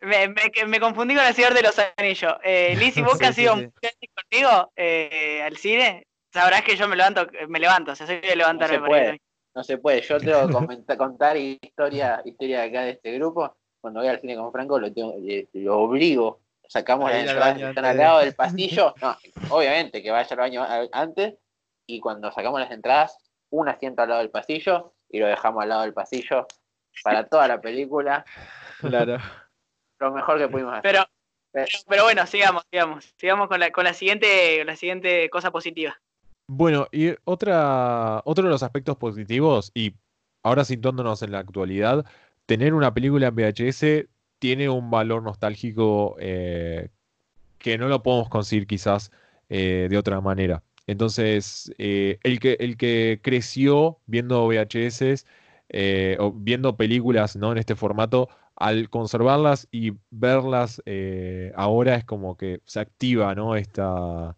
[0.00, 2.34] Me, me, me, confundí con el Señor de los Anillos.
[2.42, 6.06] Eh, Liz, ¿y vos que has ido contigo eh, al cine?
[6.32, 8.78] Sabrás que yo me levanto, me levanto, o sea, soy de levantarme.
[8.78, 9.20] No se puede,
[9.54, 10.00] no se puede.
[10.00, 14.50] Yo tengo que contar historia, historia acá de este grupo cuando voy al cine con
[14.50, 19.14] Franco lo, lo obligo, sacamos las entradas que están al lado del pasillo, no,
[19.50, 21.34] obviamente que vaya al baño antes,
[21.86, 23.18] y cuando sacamos las entradas,
[23.50, 26.46] un asiento al lado del pasillo y lo dejamos al lado del pasillo
[27.02, 28.24] para toda la película.
[28.80, 29.18] Claro.
[30.00, 31.06] Lo mejor que pudimos hacer.
[31.52, 33.14] Pero, pero bueno, sigamos, sigamos.
[33.18, 36.00] Sigamos con la, con la siguiente, la siguiente cosa positiva.
[36.48, 39.94] Bueno, y otra, otro de los aspectos positivos, y
[40.42, 42.04] ahora situándonos en la actualidad,
[42.46, 46.90] tener una película en VHS tiene un valor nostálgico eh,
[47.58, 49.10] que no lo podemos conseguir quizás
[49.48, 50.62] eh, de otra manera.
[50.86, 55.24] Entonces, eh, el, que, el que creció viendo VHS
[56.18, 57.52] o viendo películas ¿no?
[57.52, 60.82] en este formato, al conservarlas y verlas
[61.56, 63.56] ahora es como que se activa ¿no?
[63.56, 64.36] Esta,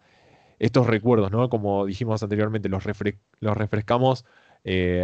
[0.61, 1.51] estos recuerdos, ¿no?
[1.51, 4.25] Como dijimos anteriormente, los, refrescamos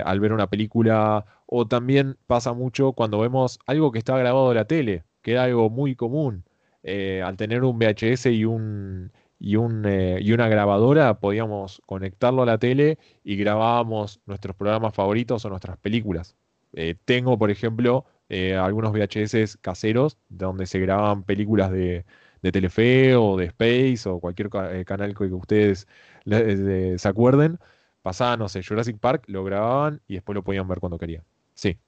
[0.05, 4.55] al ver una película, o también pasa mucho cuando vemos algo que está grabado de
[4.55, 6.45] la tele, que era algo muy común.
[6.83, 12.43] Eh, al tener un VHS y un, y, un, eh, y una grabadora, podíamos conectarlo
[12.43, 16.37] a la tele y grabábamos nuestros programas favoritos o nuestras películas.
[17.05, 18.07] tengo, por ejemplo,
[18.59, 22.07] algunos VHS caseros donde se grababan películas de,
[22.43, 24.49] de Telefe o de Space o cualquier
[24.87, 25.87] canal que ustedes
[26.25, 27.59] se acuerden
[28.03, 31.25] pasaban, no sé, Jurassic Park, lo grababan y después lo podían ver cuando querían.
[31.63, 31.79] Sí.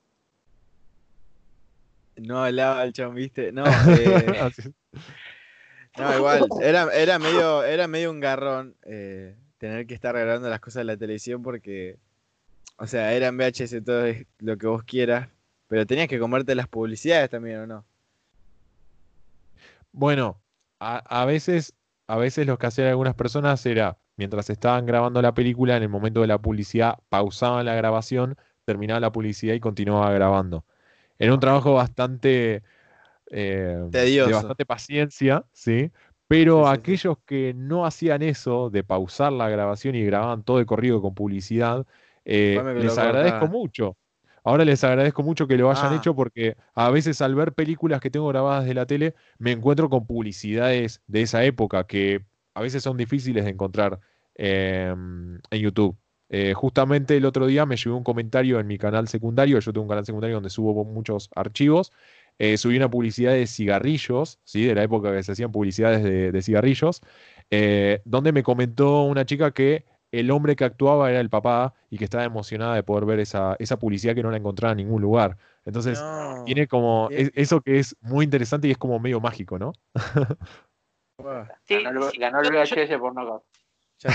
[2.16, 3.50] No hablaba el chabón, ¿viste?
[3.50, 4.52] No, eh,
[5.98, 10.60] no igual, era, era, medio, era medio un garrón eh, tener que estar grabando las
[10.60, 11.98] cosas de la televisión porque,
[12.76, 14.06] o sea, eran VHS todo
[14.38, 15.28] lo que vos quieras,
[15.66, 17.84] pero tenías que comerte las publicidades también, ¿o no?
[19.90, 20.40] Bueno,
[20.78, 21.74] a, a veces,
[22.06, 25.88] a veces lo que hacían algunas personas era mientras estaban grabando la película, en el
[25.88, 30.64] momento de la publicidad, pausaban la grabación, terminaba la publicidad y continuaba grabando.
[31.18, 32.62] Era un trabajo bastante
[33.30, 35.90] eh, de bastante paciencia, ¿sí?
[36.26, 41.02] Pero aquellos que no hacían eso, de pausar la grabación y grababan todo de corrido
[41.02, 41.86] con publicidad,
[42.24, 43.96] eh, les agradezco mucho.
[44.42, 45.96] Ahora les agradezco mucho que lo hayan ah.
[45.96, 49.88] hecho porque a veces al ver películas que tengo grabadas de la tele, me encuentro
[49.88, 54.00] con publicidades de esa época que a veces son difíciles de encontrar
[54.34, 55.96] em, en YouTube.
[56.36, 59.84] Eh, justamente el otro día me llegó un comentario en mi canal secundario, yo tengo
[59.84, 61.92] un canal secundario donde subo muchos archivos,
[62.40, 64.64] eh, subí una publicidad de cigarrillos, ¿sí?
[64.64, 67.02] de la época que se hacían publicidades de, cigarrillos,
[67.52, 71.98] eh, donde me comentó una chica que el hombre que actuaba era el papá y
[71.98, 75.02] que estaba emocionada de poder ver esa, esa publicidad que no la encontraba en ningún
[75.02, 75.36] lugar.
[75.64, 76.02] Entonces,
[76.46, 79.72] tiene como eso que es muy interesante y es como medio mágico, ¿no?
[81.62, 83.44] Sí, ganó, el VHS por no
[83.98, 84.08] Sí.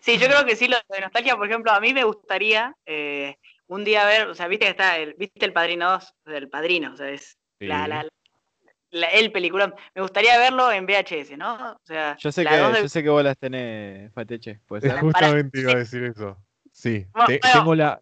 [0.00, 0.18] Sí.
[0.18, 3.84] yo creo que sí, lo de nostalgia, por ejemplo, a mí me gustaría eh, un
[3.84, 6.96] día ver, o sea, viste que está el, viste el Padrino 2, del Padrino, o
[6.96, 9.74] sea, es el peliculón.
[9.94, 11.72] Me gustaría verlo en VHS, ¿no?
[11.72, 14.60] O sea, yo sé, que, yo sé que vos las tenés, Fateche.
[15.00, 16.38] Justamente iba a decir eso.
[16.72, 17.06] Sí,
[17.52, 17.98] tengo la...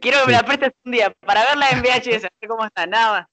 [0.00, 2.86] Quiero que me la prestes un día para verla en VHS, a ver cómo está,
[2.86, 3.26] nada más.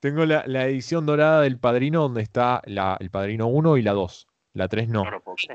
[0.00, 4.27] Tengo la, edición dorada del Padrino donde está la, el Padrino 1 y la 2.
[4.58, 5.04] La 3 no.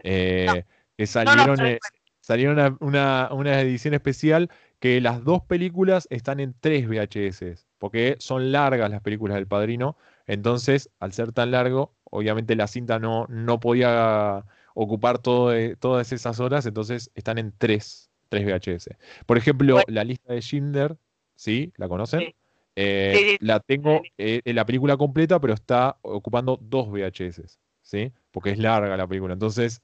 [0.03, 0.63] Eh,
[0.97, 1.79] que salieron, eh,
[2.21, 4.49] salieron una, una, edición especial
[4.79, 7.67] que las dos películas están en 3 VHS.
[7.79, 9.97] Porque son largas las películas del Padrino.
[10.25, 16.39] Entonces, al ser tan largo, obviamente la cinta no, no podía ocupar todo, todas esas
[16.39, 16.65] horas.
[16.65, 18.89] Entonces están en 3, 3 VHS.
[19.25, 20.95] Por ejemplo, la lista de Schindler,
[21.35, 21.73] ¿sí?
[21.75, 22.33] ¿La conocen?
[22.75, 28.13] Eh, la tengo eh, en la película completa, pero está ocupando dos VHS, ¿sí?
[28.33, 29.33] Porque es larga la película.
[29.33, 29.81] Entonces,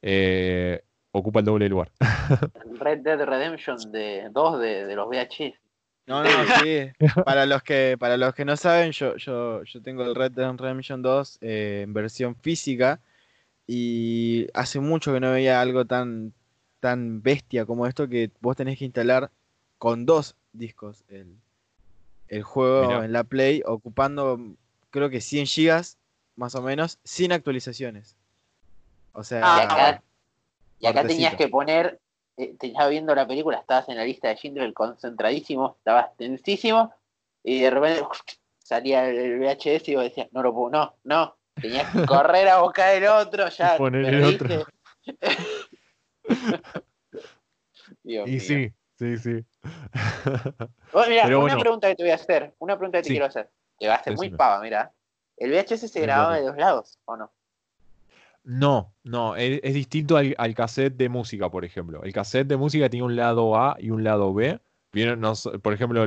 [0.00, 0.80] eh,
[1.12, 1.90] ocupa el doble lugar.
[2.78, 5.54] Red Dead Redemption de 2 de, los VHS.
[6.06, 6.30] No, no,
[6.62, 6.90] sí.
[7.26, 10.54] para los que, para los que no saben, yo, yo, yo tengo el Red Dead
[10.54, 13.00] Redemption 2 en versión física.
[13.66, 16.32] Y hace mucho que no veía algo tan,
[16.80, 19.30] tan bestia como esto que vos tenés que instalar
[19.78, 21.36] con dos discos el,
[22.30, 24.40] el juego en la Play, ocupando
[24.90, 25.98] creo que 100 gigas
[26.36, 28.16] más o menos, sin actualizaciones.
[29.12, 30.00] O sea, ah,
[30.78, 32.00] y acá, tenías que poner,
[32.36, 36.94] eh, tenías viendo la película, estabas en la lista de Schindler concentradísimo, estabas tensísimo,
[37.42, 38.04] y de repente
[38.58, 42.62] salía el VHS y vos decías, no lo puedo, no, no, tenías que correr a
[42.62, 43.76] buscar el otro, ya.
[43.76, 44.66] Poner el otro.
[48.04, 49.44] y sí, Sí, sí.
[51.08, 52.54] mira, una pregunta que te voy a hacer.
[52.58, 53.48] Una pregunta que te quiero hacer.
[53.78, 54.92] Que va a ser muy pava, mira.
[55.40, 57.32] ¿El VHS se grababa de dos lados o no?
[58.44, 62.02] No, no, es, distinto al, cassette de música, por ejemplo.
[62.04, 64.60] El cassette de música tiene un lado A y un lado B.
[65.62, 66.04] por ejemplo,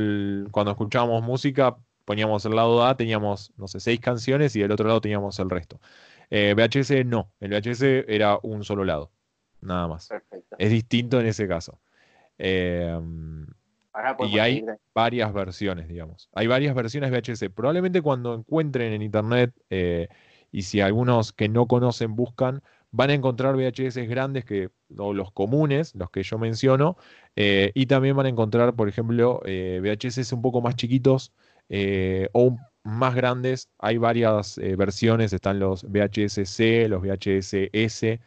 [0.52, 1.76] cuando escuchábamos música,
[2.06, 5.50] poníamos el lado A, teníamos, no sé, seis canciones y del otro lado teníamos el
[5.50, 5.80] resto.
[6.30, 9.12] Eh, VHS no, el VHS era un solo lado,
[9.62, 10.08] nada más.
[10.08, 10.56] Perfecto.
[10.60, 11.80] Es distinto en ese caso.
[14.28, 16.30] Y hay varias versiones, digamos.
[16.34, 17.50] Hay varias versiones VHS.
[17.54, 20.08] Probablemente cuando encuentren en internet eh,
[20.52, 25.32] y si algunos que no conocen buscan, van a encontrar VHS grandes que, o los
[25.32, 26.98] comunes, los que yo menciono,
[27.36, 31.32] eh, y también van a encontrar, por ejemplo, eh, VHS un poco más chiquitos
[32.34, 33.70] o más grandes.
[33.80, 38.20] Hay varias versiones, están los VHS C, los VHS S,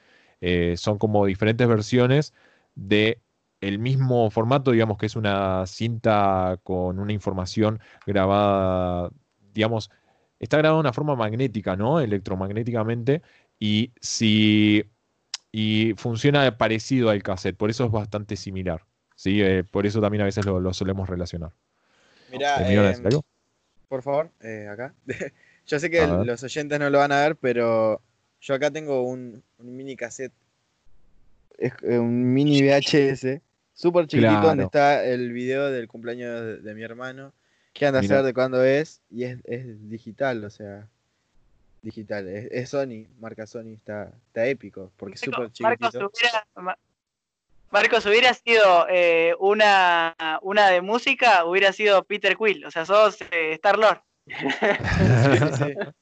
[0.76, 2.34] son como diferentes versiones
[2.74, 3.20] de
[3.60, 9.10] el mismo formato, digamos que es una cinta con una información grabada,
[9.54, 9.90] digamos,
[10.38, 12.00] está grabada de una forma magnética, ¿no?
[12.00, 13.22] Electromagnéticamente,
[13.58, 14.84] y si
[15.52, 18.82] y funciona parecido al cassette, por eso es bastante similar.
[19.14, 19.42] ¿sí?
[19.42, 21.50] Eh, por eso también a veces lo, solemos relacionar.
[22.30, 23.20] Mira, eh, em,
[23.88, 24.94] por favor, eh, acá.
[25.66, 28.02] yo sé que los oyentes no lo van a ver, pero
[28.40, 30.32] yo acá tengo un, mini cassette,
[31.58, 33.40] es un mini VHS
[33.76, 37.34] Súper chiquitito donde está el video del cumpleaños de, mi hermano.
[37.74, 39.02] Que anda a saber de cuándo es.
[39.10, 39.38] Y es,
[39.90, 40.88] digital, o sea.
[41.82, 42.26] Digital.
[42.26, 44.90] Es, Sony, marca Sony, está, está épico.
[44.96, 46.10] Porque es súper chiquitito.
[47.70, 52.64] Marcos hubiera, sido eh, una, una de música, hubiera sido Peter Quill.
[52.64, 54.00] O sea, sos eh, Star Lord.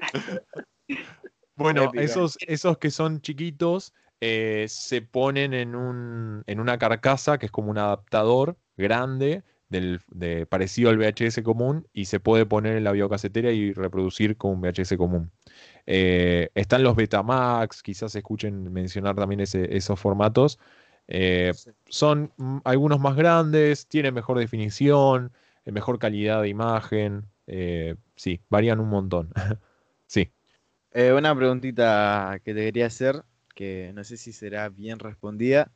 [1.54, 7.46] bueno, esos, esos que son chiquitos eh, se ponen en, un, en una carcasa que
[7.46, 12.76] es como un adaptador grande del, de, parecido al VHS común y se puede poner
[12.76, 15.30] en la biocasetera y reproducir con un VHS común.
[15.86, 20.58] Eh, están los Betamax, quizás escuchen mencionar también esos formatos.
[21.08, 21.52] Eh,
[21.88, 22.32] son
[22.64, 25.32] algunos más grandes, tienen mejor definición,
[25.64, 27.24] mejor calidad de imagen.
[28.16, 29.30] sí, varían un montón.
[30.06, 30.30] sí.
[30.94, 33.24] una preguntita que te quería hacer
[33.60, 35.70] que no sé si será bien respondida.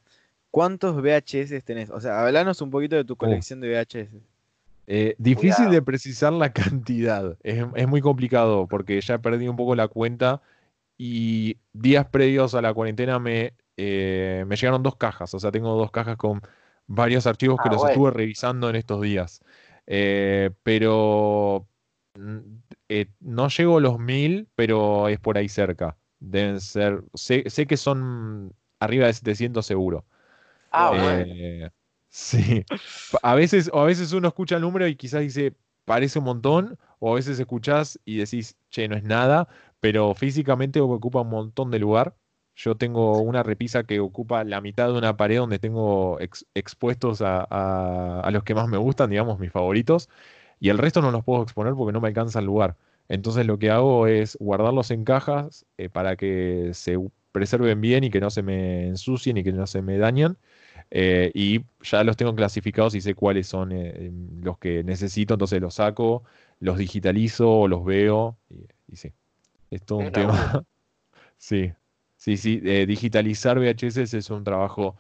[0.50, 1.90] ¿Cuántos VHS tenés?
[1.90, 4.08] O sea, hablanos un poquito de tu colección de VHS.
[4.86, 7.36] Eh, difícil de precisar la cantidad.
[7.42, 10.40] Es, muy complicado porque ya perdí un poco la cuenta
[10.96, 15.34] y días previos a la cuarentena me, eh, me llegaron dos cajas.
[15.34, 16.40] O sea, tengo dos cajas con
[16.86, 19.42] varios archivos que ah, los estuve revisando en estos días.
[19.86, 21.68] Eh, pero
[22.14, 22.38] mm,
[23.20, 25.98] no llego a los mil, pero es por ahí cerca.
[26.30, 30.04] Deben ser, sé, que son arriba de 700 seguro.
[30.70, 31.70] Ah, eh,
[32.08, 32.64] Sí.
[33.22, 36.78] A veces, o a veces uno escucha el número y quizás dice, parece un montón,
[37.00, 39.48] o a veces escuchás y decís, che, no es nada,
[39.80, 42.14] pero físicamente ocupa un montón de lugar.
[42.54, 46.18] Yo tengo una repisa que ocupa la mitad de una pared donde tengo
[46.54, 47.42] expuestos a,
[48.20, 50.08] a, los que más me gustan, digamos, mis favoritos,
[50.60, 52.76] y el resto no los puedo exponer porque no me alcanza el lugar.
[53.08, 56.98] Entonces lo que hago es guardarlos en cajas eh, para que se
[57.32, 60.38] preserven bien y que no se me ensucien y que no se me dañen.
[60.90, 65.60] Eh, y ya los tengo clasificados y sé cuáles son eh, los que necesito, entonces
[65.60, 66.24] los saco
[66.60, 68.38] los digitalizo o los veo
[68.88, 69.12] y, sí,
[69.70, 70.64] es todo un tema.
[71.36, 71.72] sí,
[72.16, 74.96] sí, sí, eh, digitalizar VHS es un trabajo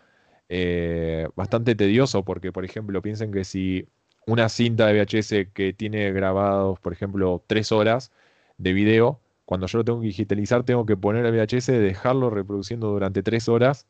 [1.34, 3.88] bastante tedioso porque, por ejemplo, piensen que si
[4.26, 8.12] una cinta de VHS que tiene grabados, por ejemplo, tres horas
[8.58, 12.88] de video, cuando yo lo tengo que digitalizar, tengo que poner el VHS, dejarlo reproduciendo
[12.88, 13.86] durante tres horas.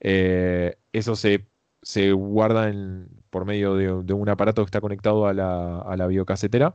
[0.00, 1.42] Eh, eso se,
[2.12, 2.72] guarda
[3.30, 6.74] por medio de, un aparato que está conectado a la, a la videocasetera.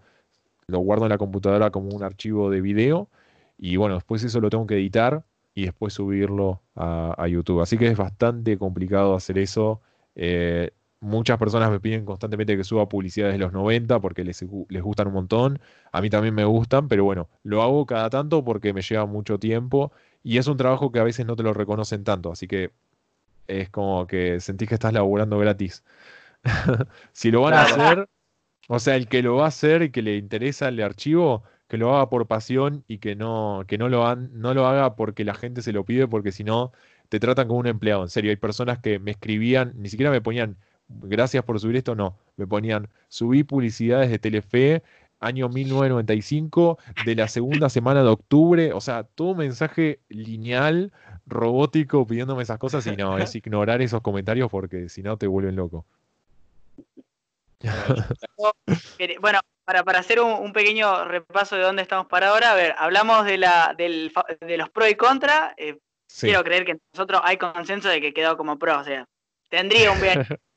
[0.68, 3.10] Lo guardo en la computadora como un archivo de video.
[3.58, 5.24] Y bueno, después eso lo tengo que editar
[5.54, 7.62] y después subirlo a, YouTube.
[7.62, 9.82] Así que es bastante complicado hacer eso.
[10.16, 10.72] Eh,
[11.02, 15.08] muchas personas me piden constantemente que suba publicidades de los 90 porque les, les, gustan
[15.08, 15.60] un montón.
[15.92, 19.40] A mí también me gustan, pero bueno, lo hago cada tanto porque me lleva mucho
[19.40, 19.92] tiempo
[20.24, 22.32] y es un trabajo que a veces no te lo reconocen tanto.
[22.32, 22.72] Así que
[23.48, 25.84] es como que sentís que estás laburando gratis.
[27.12, 28.10] si lo van a hacer,
[28.68, 31.78] o sea, el que lo va a hacer y que le interesa el archivo, que
[31.78, 35.34] lo haga por pasión y que no, que no lo, no lo haga porque la
[35.34, 36.72] gente se lo pide, porque si no,
[37.10, 38.04] te tratan como un empleado.
[38.04, 40.58] En serio, hay personas que me escribían, ni siquiera me ponían
[41.02, 42.18] gracias por subir esto, no.
[42.38, 44.84] Me ponían, subí publicidades de Telefe,
[45.20, 48.74] año 1995, de la segunda semana de octubre.
[48.74, 50.92] O sea, todo mensaje lineal,
[51.26, 52.86] robótico, pidiéndome esas cosas.
[52.88, 55.86] Y no, es ignorar esos comentarios porque si no te vuelven loco.
[59.22, 63.26] bueno, para, para hacer un, pequeño repaso de dónde estamos para ahora, a ver, hablamos
[63.26, 64.12] de, la, del,
[64.42, 65.54] de los pro y contra.
[65.58, 65.78] Eh,
[66.20, 69.06] quiero creer que nosotros hay consenso de que quedó como pro, o sea,
[69.50, 70.38] tendría un viaje.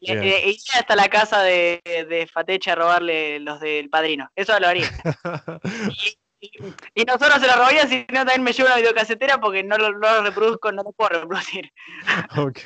[0.00, 4.30] Iría hasta la casa de, de Fatecha a robarle los del padrino.
[4.34, 4.90] Eso lo haría.
[6.40, 9.92] y, no solo se lo robaría, sino también me llevo una videocasetera porque no lo,
[9.92, 11.72] no lo reproduzco, no lo puedo reproducir.
[12.36, 12.58] ok.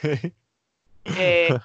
[1.16, 1.58] Eh,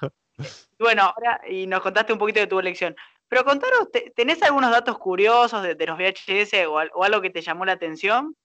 [0.78, 2.96] bueno, ahora, y nos contaste un poquito de tu elección.
[3.28, 7.72] Pero contaros, ¿tenés algunos datos curiosos de, los VHS o, algo que te llamó la
[7.72, 8.36] atención?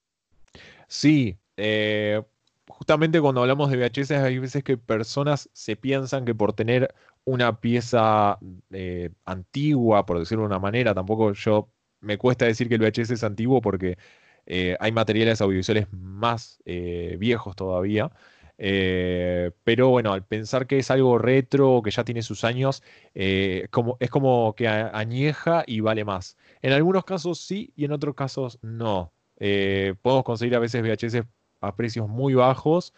[0.88, 2.22] Sí, eh,
[2.68, 6.94] justamente cuando hablamos de VHS hay veces que personas se piensan que por tener
[7.24, 8.38] una pieza
[8.72, 11.70] eh, antigua, por decirlo de una manera, tampoco yo
[12.02, 13.98] me cuesta decir que el VHS es antiguo porque
[14.46, 18.12] eh, hay materiales audiovisuales más viejos todavía.
[18.58, 23.68] Eh, pero bueno, al pensar que es algo retro, que ya tiene sus años, eh,
[23.72, 26.38] como, es como que añeja y vale más.
[26.62, 29.14] En algunos casos sí y en otros casos no.
[29.38, 31.26] Eh, podemos conseguir a veces VHS
[31.62, 32.94] a precios muy bajos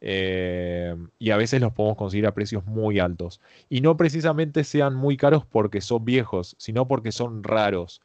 [0.00, 3.40] y a veces los podemos conseguir a precios muy altos.
[3.68, 8.02] Y no precisamente sean muy caros porque son viejos, sino porque son raros.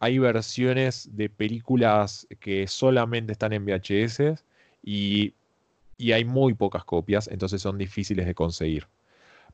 [0.00, 4.44] hay versiones de películas que solamente están en VHS
[4.82, 5.34] y
[6.02, 8.88] y hay muy pocas copias, entonces son difíciles de conseguir.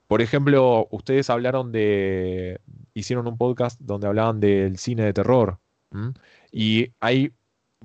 [0.06, 2.60] Por ejemplo, ustedes hablaron de,
[2.94, 5.58] hicieron un podcast donde hablaban del cine de terror
[6.50, 7.32] y hay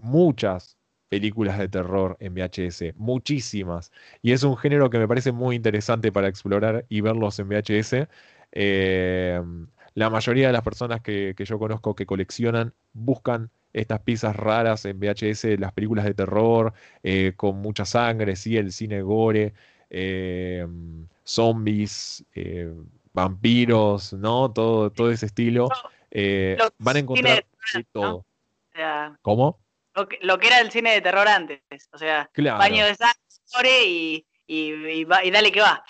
[0.01, 0.77] muchas
[1.13, 3.91] películas de terror en VHS, muchísimas.
[4.23, 8.07] Y es un género que me parece muy interesante para explorar y verlos en VHS.
[8.51, 9.39] Eh,
[9.93, 14.85] la mayoría de las personas que, que yo conozco que coleccionan buscan estas piezas raras
[14.85, 19.53] en VHS, las películas de terror, eh, con mucha sangre, sí, el cine gore,
[19.91, 20.65] eh,
[21.23, 22.73] zombies, eh,
[23.13, 24.51] vampiros, ¿no?
[24.51, 25.69] Todo, todo ese estilo.
[26.79, 27.45] van a encontrar
[27.91, 28.25] todo.
[29.21, 29.62] ¿Cómo?
[30.21, 35.05] Lo que, era el cine de terror antes, o sea, baño de sangre y, y,
[35.05, 35.83] dale que va.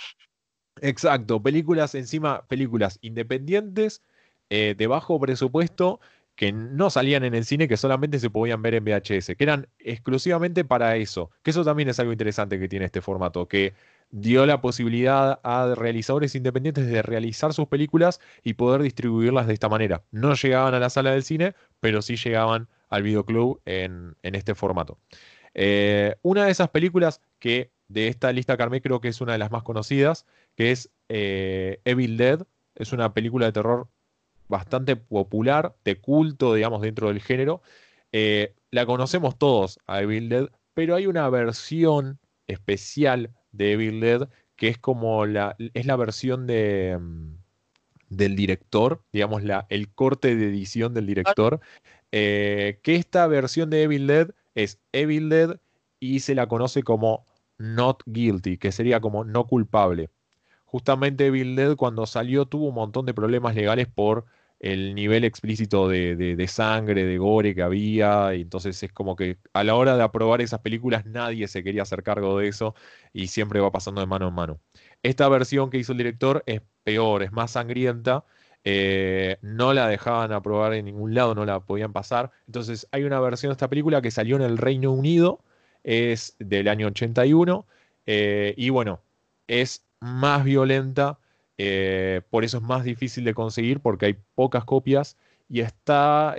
[0.81, 4.01] Exacto, películas encima, películas independientes,
[4.49, 5.99] de bajo presupuesto,
[6.35, 9.67] que no salían en el cine, que solamente se podían ver en VHS, que eran
[9.79, 11.29] exclusivamente para eso.
[11.43, 13.73] Que eso también es algo interesante que tiene este formato, que
[14.09, 19.69] dio la posibilidad a realizadores independientes de realizar sus películas y poder distribuirlas de esta
[19.69, 20.03] manera.
[20.11, 24.53] No llegaban a la sala del cine, pero sí llegaban al videoclub en, en este
[24.53, 24.99] formato.
[25.55, 29.39] Eh, una de esas películas que de esta lista Carmé creo que es una de
[29.39, 32.45] las más conocidas, que es eh, Evil Dead.
[32.75, 33.87] Es una película de terror
[34.47, 37.63] bastante popular, de culto, digamos, dentro del género.
[38.11, 44.29] Eh, la conocemos todos a Evil Dead, pero hay una versión especial de Evil Dead
[44.55, 47.37] que es como la, es la versión de, mm,
[48.09, 51.59] del director, digamos, la, el corte de edición del director,
[52.13, 55.59] eh, que esta versión de Evil Dead es Evil Dead
[55.99, 57.25] y se la conoce como
[57.57, 60.09] Not Guilty, que sería como no culpable
[60.73, 64.25] justamente Evil Dead cuando salió tuvo un montón de problemas legales por
[64.59, 69.63] el nivel explícito de, sangre, de gore que había, y entonces es como que a
[69.63, 72.73] la hora de aprobar esas películas nadie se quería hacer cargo de eso
[73.13, 74.59] y siempre va pasando de mano en mano.
[75.03, 78.25] Esta versión que hizo el director es peor, es más sangrienta,
[78.65, 82.31] eh, no la dejaban aprobar en ningún lado, no la podían pasar.
[82.47, 85.39] Entonces hay una versión de esta película que salió en el Reino Unido,
[85.83, 87.65] es del año 81,
[88.05, 89.01] eh, y bueno,
[89.47, 91.19] es más violenta,
[91.57, 95.17] eh, por eso es más difícil de conseguir porque hay pocas copias
[95.49, 96.35] y está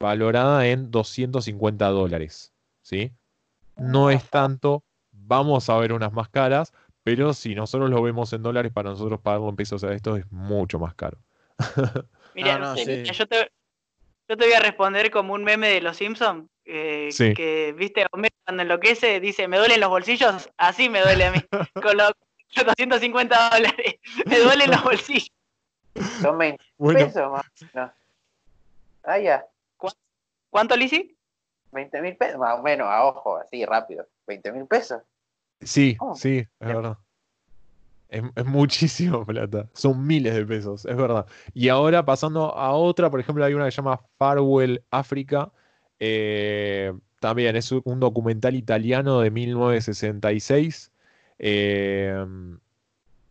[0.00, 2.52] valorada en 250 dólares.
[2.82, 3.12] ¿sí?
[3.76, 4.82] No es tanto,
[5.12, 6.72] vamos a ver unas más caras,
[7.02, 10.30] pero si nosotros lo vemos en dólares, para nosotros pagarlo en pesos a esto es
[10.30, 11.18] mucho más caro.
[12.34, 13.48] Mira, yo, te,
[14.36, 16.48] voy a responder como un meme de los Simpsons.
[16.64, 21.38] Que, viste, cuando enloquece dice, me duelen los bolsillos, así me duele a mí,
[21.82, 22.12] con los
[22.54, 23.94] 250 dólares,
[24.26, 25.32] me duelen los bolsillos.
[26.20, 27.92] Son 20 pesos más.
[29.02, 29.46] Ah, ya.
[30.50, 31.16] ¿Cuánto, Lisi?
[31.72, 34.06] 20 mil pesos, más o menos, a ojo, así rápido.
[34.26, 35.02] 20 mil pesos.
[35.60, 36.98] Sí, oh, sí, es verdad.
[38.12, 39.68] Es, muchísimo plata.
[39.72, 41.26] Son miles de pesos, es verdad.
[41.54, 45.50] Y ahora pasando a otra, por ejemplo, hay una que se llama Farewell Africa.
[45.98, 50.92] Eh, también es un documental italiano de 1966.
[51.38, 52.24] Eh,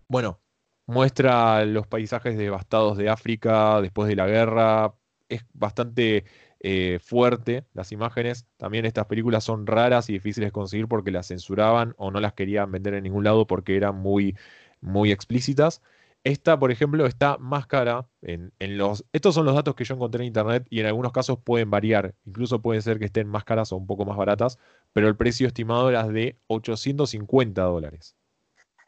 [0.08, 0.40] bueno,
[0.88, 4.94] muestra los paisajes devastados de África después de la guerra.
[5.30, 6.26] Es bastante
[6.60, 8.48] eh, fuerte las imágenes.
[8.58, 12.34] También estas películas son raras y difíciles de conseguir porque las censuraban o no las
[12.34, 14.36] querían vender en ningún lado porque eran muy
[14.82, 15.82] muy explícitas.
[16.24, 19.06] Esta, por ejemplo, está más cara en, los...
[19.12, 22.14] Estos son los datos que yo encontré en Internet y en algunos casos pueden variar.
[22.26, 24.60] Incluso puede ser que estén más caras o un poco más baratas,
[24.94, 28.16] pero el precio estimado era de 850 dólares.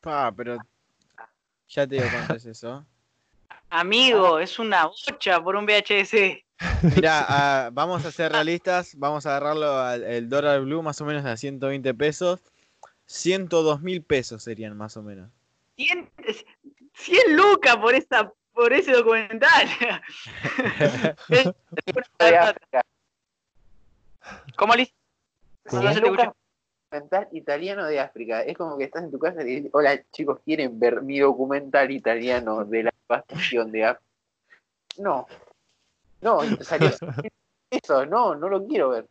[0.03, 0.57] Ah, pero
[1.67, 2.85] ya te digo cuánto es eso.
[3.69, 6.43] Amigo, es una bocha por un VHS.
[6.95, 11.05] Mira, ah, vamos a ser realistas, vamos a agarrarlo al el dólar blue más o
[11.05, 12.39] menos a 120 pesos.
[13.07, 15.31] 102 mil pesos serían más o menos.
[15.75, 16.11] 100,
[16.93, 19.67] 100 lucas por, esta, por ese documental.
[24.55, 24.93] ¿Cómo, Liz?
[26.93, 28.41] documental italiano de África.
[28.41, 31.91] Es como que estás en tu casa y dices, hola chicos, ¿quieren ver mi documental
[31.91, 34.09] italiano de la devastación de África?
[34.97, 35.27] No.
[36.21, 36.91] No, salió
[37.69, 39.07] eso, no, no lo quiero ver.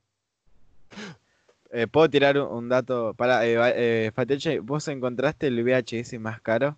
[1.75, 3.15] Eh, ¿Puedo tirar un, dato?
[3.15, 6.77] Para, eh, eh ¿vos encontraste el VHS más caro?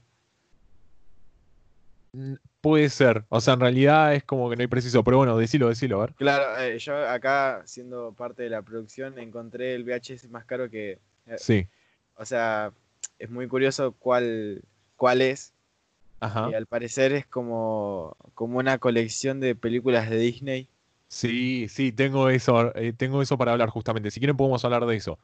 [2.60, 3.24] Puede ser.
[3.28, 5.02] O sea, en realidad es como que no hay preciso.
[5.02, 6.14] Pero bueno, decilo, decilo, a ver.
[6.14, 11.00] Claro, eh, yo acá, siendo parte de la producción, encontré el VHS más caro que.
[11.38, 11.66] sí.
[12.16, 12.72] O sea,
[13.18, 14.62] es muy curioso cuál,
[14.94, 15.52] cuál es.
[16.20, 16.50] Ajá.
[16.52, 20.68] Y al parecer es como, como una colección de películas de Disney
[21.08, 24.10] Sí, sí, tengo eso, eh, tengo eso para hablar justamente.
[24.10, 25.18] Si quieren podemos hablar de eso.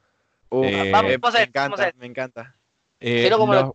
[0.51, 2.55] Uh, eh, me encanta, me encanta.
[3.01, 3.31] Eh,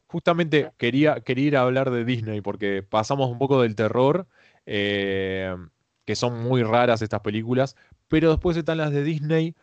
[0.07, 4.27] justamente quería, quería ir a hablar de Disney porque pasamos un poco del terror,
[4.65, 7.75] que son muy raras estas películas,
[8.07, 9.55] pero después están las de Disney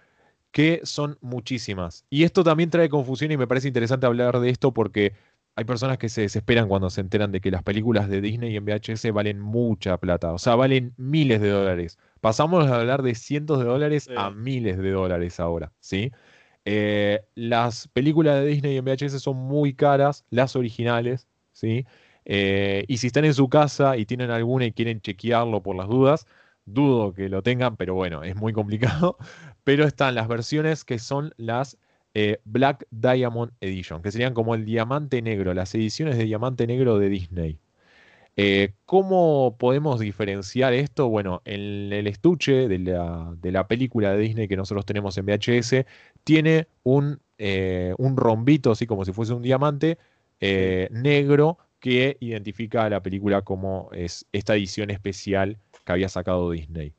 [0.53, 2.05] que son muchísimas.
[2.11, 5.14] Y esto también trae confusión y me parece interesante hablar de esto porque
[5.55, 8.64] hay personas que se desesperan cuando se enteran de que las películas de Disney en
[8.64, 11.98] VHS valen mucha plata, o sea, valen miles de dólares.
[12.20, 16.11] Pasamos a hablar de cientos de dólares a miles de dólares ahora, ¿sí?
[16.64, 21.84] Eh, las películas de Disney en VHS son muy caras, las originales, ¿sí?
[22.24, 25.88] Eh, y si están en su casa y tienen alguna y quieren chequearlo por las
[25.88, 26.26] dudas,
[26.64, 29.16] dudo que lo tengan, pero bueno, es muy complicado.
[29.64, 31.78] Pero están las versiones que son las
[32.14, 36.98] eh, Black Diamond Edition, que serían como el diamante negro, las ediciones de diamante negro
[36.98, 37.58] de Disney.
[38.36, 41.08] Eh, ¿Cómo podemos diferenciar esto?
[41.08, 45.84] Bueno, en el estuche de la, película de Disney que nosotros tenemos en VHS,
[46.24, 49.98] tiene un, eh, un rombito, así como si fuese un diamante
[50.40, 56.50] eh, negro, que identifica a la película como es esta edición especial que había sacado
[56.50, 56.92] Disney.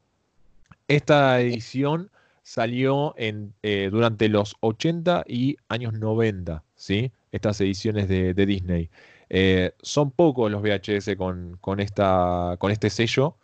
[0.87, 2.11] Esta edición
[2.43, 3.53] salió en,
[3.91, 7.11] durante los 80 y años 90, ¿sí?
[7.31, 8.89] Estas ediciones de Disney.
[9.35, 13.35] Eh, son pocos los VHS con, con, esta, con este sello.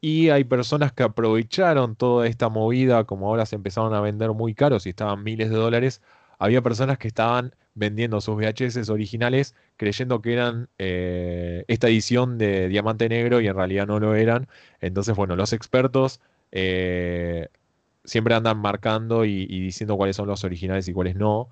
[0.00, 4.54] Y hay personas que aprovecharon toda esta movida, como ahora se empezaron a vender muy
[4.54, 6.02] caros y estaban miles de dólares.
[6.38, 12.68] Había personas que estaban vendiendo sus VHS originales creyendo que eran eh, esta edición de
[12.68, 14.48] Diamante Negro y en realidad no lo eran.
[14.80, 16.20] Entonces, bueno, los expertos
[16.52, 17.48] eh,
[18.04, 21.48] siempre andan marcando y, diciendo cuáles son los originales y cuáles no.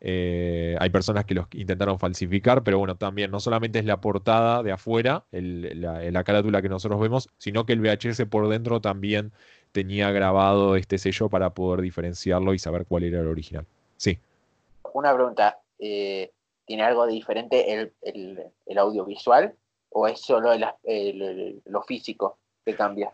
[0.00, 4.62] Eh, hay personas que los intentaron falsificar, pero bueno, también no solamente es la portada
[4.64, 9.32] de afuera, la, carátula que nosotros vemos, sino que el VHS por dentro también
[9.70, 13.64] tenía grabado este sello para poder diferenciarlo y saber cuál era el original.
[13.96, 14.18] Sí.
[14.92, 16.32] Una pregunta, eh,
[16.64, 19.54] ¿tiene algo de diferente el, audiovisual?
[19.90, 20.50] ¿O es solo
[21.64, 23.12] lo físico que cambia?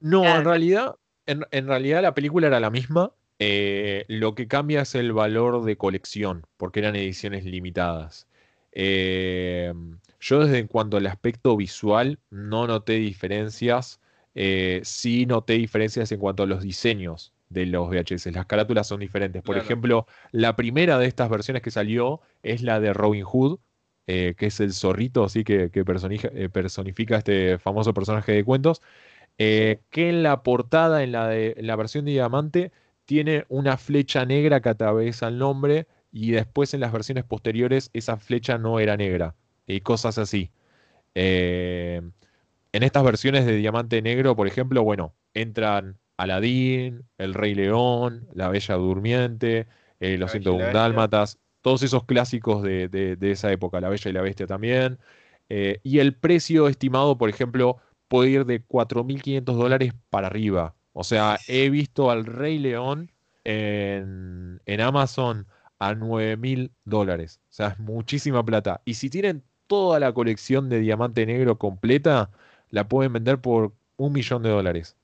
[0.00, 0.96] No, en realidad,
[1.28, 3.12] en, realidad la película era la misma.
[3.38, 8.26] Eh, lo que cambia es el valor de colección, porque eran ediciones limitadas.
[8.72, 9.72] Eh,
[10.20, 14.00] yo desde en cuanto al aspecto visual no noté diferencias,
[14.34, 18.32] eh, sí noté diferencias en cuanto a los diseños de los VHS.
[18.32, 19.42] Las carátulas son diferentes.
[19.42, 23.58] Por ejemplo, la primera de estas versiones que salió es la de Robin Hood,
[24.06, 25.68] que es el zorrito, así que,
[26.50, 28.82] personifica este famoso personaje de cuentos.
[29.38, 32.72] Eh, que en la portada, en la, de, la versión de diamante,
[33.04, 38.16] tiene una flecha negra que atraviesa el nombre y después en las versiones posteriores esa
[38.16, 39.36] flecha no era negra
[39.66, 40.50] y cosas así.
[41.14, 42.02] Eh,
[42.72, 48.48] en estas versiones de diamante negro, por ejemplo, bueno, entran Aladín, El Rey León, La
[48.48, 49.68] Bella Durmiente,
[50.00, 54.46] eh, Los 101 Dálmatas, todos esos clásicos de, esa época, La Bella y la Bestia
[54.46, 54.98] también.
[55.48, 57.78] y el precio estimado, por ejemplo,
[58.08, 60.74] puede ir de 4.500 dólares para arriba.
[60.92, 63.12] O sea, he visto al Rey León
[63.44, 65.46] en, Amazon
[65.78, 67.40] a 9.000 dólares.
[67.50, 68.80] O sea, es muchísima plata.
[68.84, 72.30] Y si tienen toda la colección de diamante negro completa,
[72.70, 74.96] la pueden vender por un millón de dólares.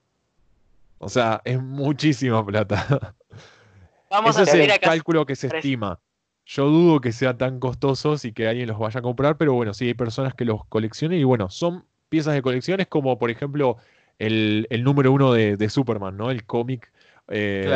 [0.99, 3.15] O sea, es muchísima plata.
[4.11, 6.01] Vamos Ese es el cálculo que se estima.
[6.47, 9.75] Yo dudo que sea tan costosos y que alguien los vaya a comprar, pero bueno,
[9.75, 11.85] sí hay personas que los coleccionen y bueno, son
[12.15, 13.77] piezas de colecciones como por ejemplo
[14.21, 16.31] el, número uno de, Superman, ¿no?
[16.31, 16.93] El cómic.
[17.27, 17.69] Eh,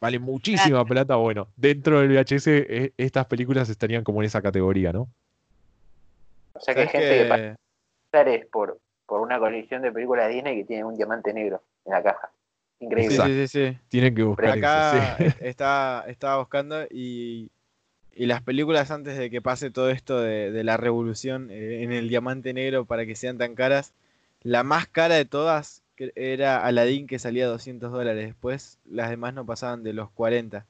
[0.00, 1.14] vale muchísima plata.
[1.14, 5.08] Bueno, dentro del VHS e, estas películas estarían como en esa categoría, ¿no?
[6.54, 10.34] O sea que hay gente que, que es por, por una colección de películas de
[10.34, 12.32] Disney que tiene un diamante negro en la caja.
[12.80, 13.16] Increíble.
[13.16, 13.78] Sí, sí, sí.
[13.88, 14.58] Tienen que buscar.
[14.58, 15.16] acá
[16.08, 17.52] estaba buscando y,
[18.16, 22.08] y, las películas antes de que pase todo esto de, la revolución eh, en el
[22.08, 23.92] diamante negro para que sean tan caras,
[24.42, 25.82] la más cara de todas
[26.14, 28.26] era Aladdin que salía 200 dólares.
[28.26, 30.66] Después las demás no pasaban de los 40.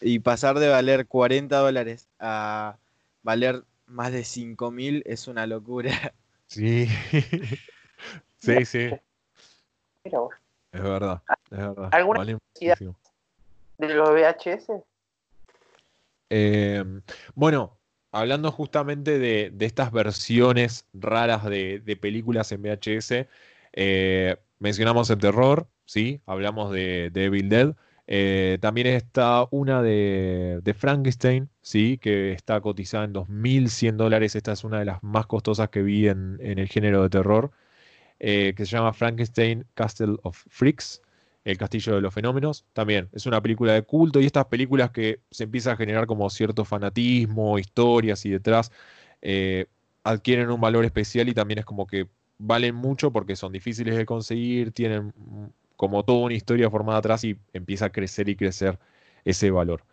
[0.00, 2.76] Y pasar de valer 40 dólares a
[3.22, 6.14] valer más de 5 mil es una locura.
[6.46, 6.86] Sí.
[8.38, 8.90] sí, sí.
[10.04, 11.88] Es verdad, es verdad.
[11.92, 14.82] ¿Alguna de los VHS?
[16.34, 17.02] Em,
[17.34, 17.78] bueno,
[18.10, 23.28] hablando justamente de, estas versiones raras de, películas en VHS,
[23.74, 26.22] eh, mencionamos el terror, ¿sí?
[26.24, 27.76] Hablamos de, Evil Dead.
[28.06, 31.98] Eh, también está una de, Frankenstein, ¿sí?
[31.98, 34.34] Que está cotizada en 2.100 dólares.
[34.34, 37.50] Esta es una de las más costosas que vi en, el género de terror.
[38.20, 41.02] Eh, que se llama Frankenstein Castle of Freaks.
[41.44, 45.20] El Castillo de los Fenómenos, también es una película de culto y estas películas que
[45.30, 48.70] se empieza a generar como cierto fanatismo, historias y detrás,
[49.22, 49.66] eh,
[50.04, 54.06] adquieren un valor especial y también es como que valen mucho porque son difíciles de
[54.06, 55.12] conseguir, tienen
[55.76, 58.78] como toda una historia formada atrás y empieza a crecer y crecer
[59.24, 59.84] ese valor.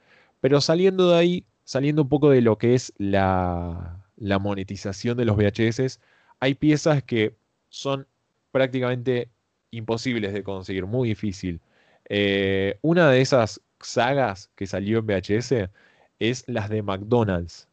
[0.41, 5.25] Pero saliendo de ahí, saliendo un poco de lo que es la, la monetización de
[5.25, 5.99] los VHS,
[6.39, 7.35] hay piezas que
[7.69, 8.07] son
[8.51, 9.29] prácticamente
[9.71, 11.61] imposibles de conseguir, muy difícil.
[12.09, 15.69] Eh, una de esas sagas que salió en VHS
[16.19, 17.67] es las de McDonald's.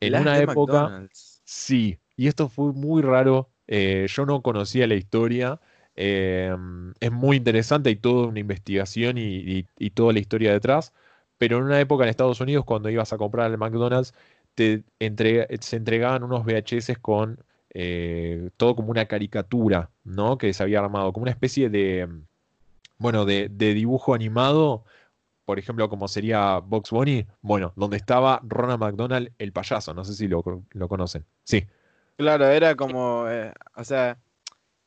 [0.00, 1.08] En una época.
[1.44, 3.48] Sí, y esto fue muy raro.
[3.68, 5.60] Eh, yo no conocía la historia.
[5.94, 6.54] Eh,
[7.00, 9.64] es muy interesante, hay toda una investigación y,
[9.94, 10.92] toda la historia detrás.
[11.38, 14.14] Pero en una época en Estados Unidos, cuando ibas a comprar el McDonald's,
[14.54, 14.82] te
[15.60, 17.42] se entregaban unos VHS con
[17.74, 20.36] eh, todo como una caricatura, ¿no?
[20.36, 22.08] Que se había armado, como una especie de,
[22.98, 24.84] bueno, de, dibujo animado,
[25.44, 30.14] por ejemplo, como sería Box Bunny, bueno, donde estaba Ronald McDonald, el payaso, no sé
[30.14, 30.42] si lo,
[30.88, 31.24] conocen.
[31.44, 31.66] Sí.
[32.16, 34.18] Claro, era como, eh, o sea,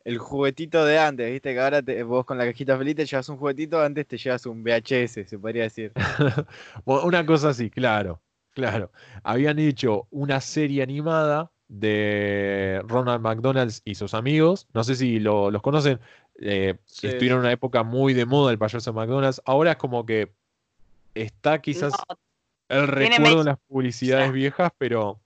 [0.03, 3.37] el juguetito de antes, viste que ahora vos con la cajita feliz te llevas un
[3.37, 5.91] juguetito, antes te llevas un VHS, se podría decir.
[6.85, 8.21] una cosa así, claro,
[8.51, 8.91] claro.
[9.23, 14.67] Habían hecho una serie animada de Ronald McDonald's y sus amigos.
[14.73, 15.99] No sé si los conocen.
[16.39, 19.41] Eh, estuvieron en una época muy de moda el payaso McDonald's.
[19.45, 20.33] Ahora es como que
[21.13, 21.93] está quizás
[22.69, 25.19] el recuerdo de las publicidades viejas, pero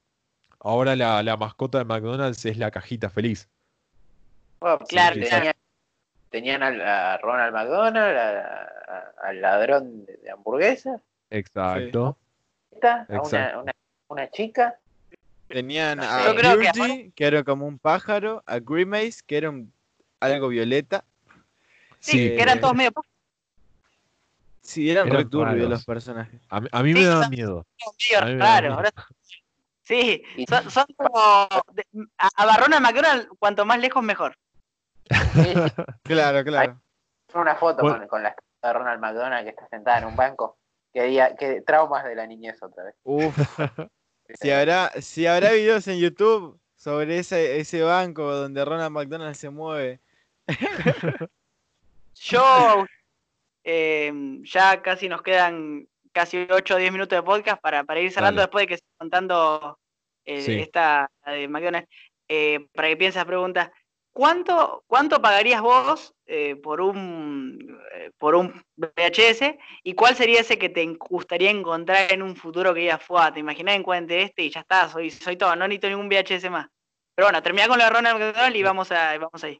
[0.59, 3.49] ahora la, mascota de McDonald's es la cajita feliz.
[4.87, 5.15] claro,
[6.29, 8.17] tenían, a, Ronald McDonald,
[9.23, 11.01] al ladrón de, hamburguesas.
[11.31, 12.17] Exacto.
[14.09, 14.79] una chica
[15.49, 19.73] Tenían a Gurgi, que, era como un pájaro, a Grimace, que era un,
[20.19, 21.03] algo violeta.
[21.99, 22.91] Sí, que eran todos medio
[24.61, 26.39] Sí, eran, muy turbios los personajes.
[26.49, 27.65] A, mí me daban miedo.
[28.11, 28.93] Ahora
[29.81, 30.21] Sí,
[30.69, 31.17] son, como.
[31.17, 34.37] a, Ronald McDonald, cuanto más lejos, mejor.
[36.03, 36.79] claro, claro.
[37.33, 40.59] una foto con, la de Ronald McDonald que está sentada en un banco.
[40.93, 42.95] Que, diga, que traumas de la niñez otra vez.
[43.03, 43.35] Uf.
[44.39, 49.49] si, habrá, si habrá videos en YouTube sobre ese, ese banco donde Ronald McDonald se
[49.49, 49.99] mueve.
[52.15, 52.85] Yo,
[53.63, 54.11] eh,
[54.43, 58.41] ya casi nos quedan casi 8 o 10 minutos de podcast para, para ir cerrando
[58.41, 59.79] después de que esté contando
[60.25, 61.89] eh, esta de McDonald's.
[62.27, 63.71] Eh, para que pienses preguntas.
[64.19, 66.13] ¿Cuánto, ¿Cuánto pagarías vos
[66.61, 67.79] por, un,
[68.17, 69.55] por un VHS?
[69.81, 73.31] ¿Y cuál sería ese que te gustaría encontrar en un futuro que ya fue?
[73.31, 74.89] ¿Te imaginas en este y ya está?
[74.89, 76.67] Soy, soy todo, no necesito ningún VHS más.
[77.15, 79.57] Pero bueno, termina con la de Ronald McDonald y vamos, a, vamos ahí.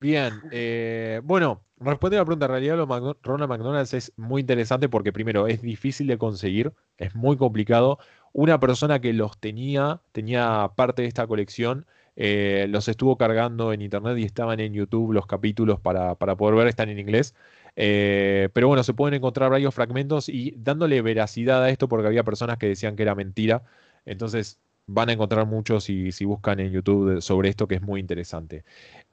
[0.00, 4.88] Bien, eh, bueno, respondiendo a la pregunta, en realidad lo Ronald McDonald's es muy interesante
[4.88, 7.98] porque primero es difícil de conseguir, es muy complicado.
[8.32, 11.84] Una persona que los tenía, tenía parte de esta colección,
[12.20, 16.66] eh, los estuvo cargando en internet y estaban en YouTube los capítulos para, poder ver,
[16.66, 17.36] están en inglés.
[17.76, 22.24] Eh, pero bueno, se pueden encontrar varios fragmentos y dándole veracidad a esto porque había
[22.24, 23.62] personas que decían que era mentira.
[24.04, 24.58] Entonces,
[24.88, 28.64] van a encontrar muchos si, si buscan en YouTube sobre esto, que es muy interesante.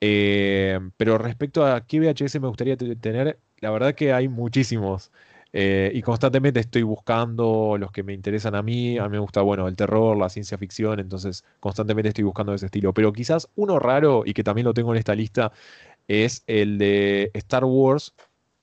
[0.02, 5.12] Eh, pero respecto a qué VHS me gustaría tener, la verdad que hay muchísimos.
[5.58, 8.98] Eh, y constantemente estoy buscando los que me interesan a mí.
[8.98, 12.66] A mí me gusta, bueno, el terror, la ciencia ficción, entonces constantemente estoy buscando ese
[12.66, 12.94] estilo.
[12.94, 15.54] Pero quizás uno raro, y que también lo tengo en esta lista,
[16.10, 18.14] es el de Star Wars,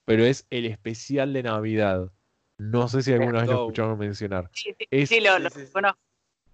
[0.05, 2.11] pero es el especial de Navidad.
[2.59, 4.51] No sé si alguna vez lo escucharon mencionar.
[4.53, 4.75] Sí,
[5.07, 5.49] sí, lo, lo,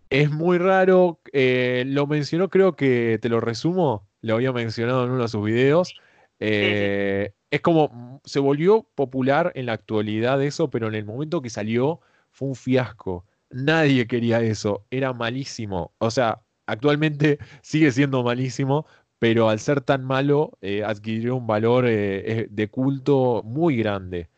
[0.08, 5.10] es muy raro, eh, lo mencionó, creo que te lo resumo, lo había mencionado en
[5.10, 5.94] uno de sus videos.
[6.40, 11.50] Eh, es como, se volvió popular en la actualidad eso, pero en el momento que
[11.50, 13.24] salió fue un fiasco.
[13.50, 15.92] Nadie quería eso, era malísimo.
[15.98, 18.86] O sea, actualmente sigue siendo malísimo,
[19.18, 24.28] pero al ser tan malo eh, adquirió un valor de culto muy grande.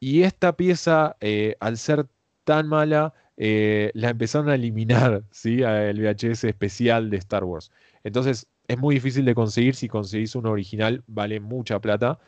[0.00, 1.16] Y esta pieza,
[1.60, 2.06] al ser
[2.44, 5.62] tan mala, eh, la empezaron a eliminar, ¿sí?
[5.62, 7.70] El VHS especial de Star Wars.
[8.04, 9.74] Entonces, es muy difícil de conseguir.
[9.74, 12.18] Si conseguís uno original, vale mucha plata.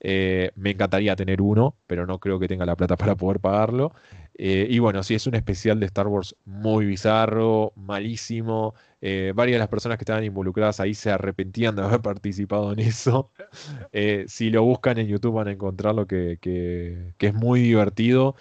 [0.00, 3.92] Eh, me encantaría tener uno, pero no creo que tenga la plata para poder pagarlo.
[4.36, 8.74] Eh, y bueno, sí, es un especial de Star Wars muy bizarro, malísimo.
[9.00, 13.30] varias de las personas que estaban involucradas ahí se arrepentían de haber participado en eso.
[14.26, 18.36] si lo buscan en YouTube van a encontrarlo que, que es muy divertido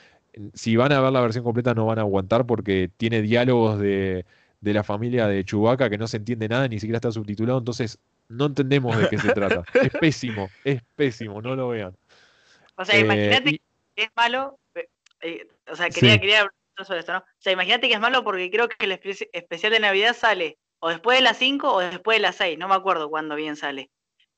[0.54, 4.26] si van a ver la versión completa no van a aguantar porque tiene diálogos de,
[4.62, 8.00] la familia de Chewbacca que no se entiende nada, ni siquiera está subtitulado, entonces
[8.30, 9.64] no entendemos de qué se trata.
[9.74, 11.96] es pésimo, es pésimo, no lo vean.
[12.76, 13.62] O sea, imagínate eh,
[13.96, 14.88] que es malo, eh,
[15.22, 16.54] eh, o sea, quería, quería hablar
[16.86, 17.20] sobre esto, ¿no?
[17.20, 20.90] O sea, imagínate que es malo porque creo que el especial de Navidad sale o
[20.90, 23.90] después de las 5 o después de las 6, no me acuerdo cuándo bien sale.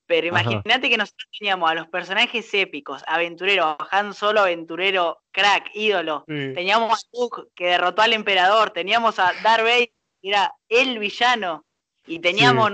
[0.06, 6.24] Pero imagínate que nosotros teníamos a los personajes épicos, aventurero, Han Solo, aventurero, crack, ídolo.
[6.26, 8.70] Teníamos a Luke que derrotó al emperador.
[8.70, 9.90] Teníamos a Darth Vader,
[10.28, 11.64] era el villano.
[12.06, 12.70] Y teníamos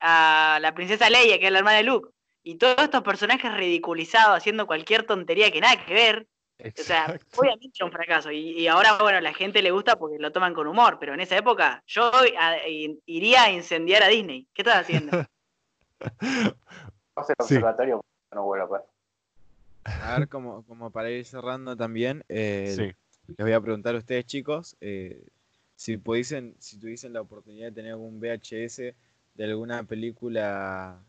[0.00, 2.10] a la princesa Leia, que es la hermana de Luke.
[2.42, 6.26] Y todos estos personajes ridiculizados, haciendo cualquier tontería que nada que ver.
[6.58, 8.30] O sea, obviamente era un fracaso.
[8.30, 10.98] Y, ahora, bueno, a la gente le gusta porque lo toman con humor.
[11.00, 12.12] Pero en esa época, yo
[13.06, 14.46] iría a incendiar a Disney.
[14.54, 15.26] ¿Qué estás haciendo?
[17.14, 18.82] observatorio, no pues.
[19.84, 22.94] A ver, como, como para ir cerrando también, eh,
[23.26, 25.22] les voy a preguntar a ustedes, chicos, eh,
[25.76, 28.94] si pudiesen, si tuviesen la oportunidad de tener algún VHS
[29.34, 31.00] de alguna película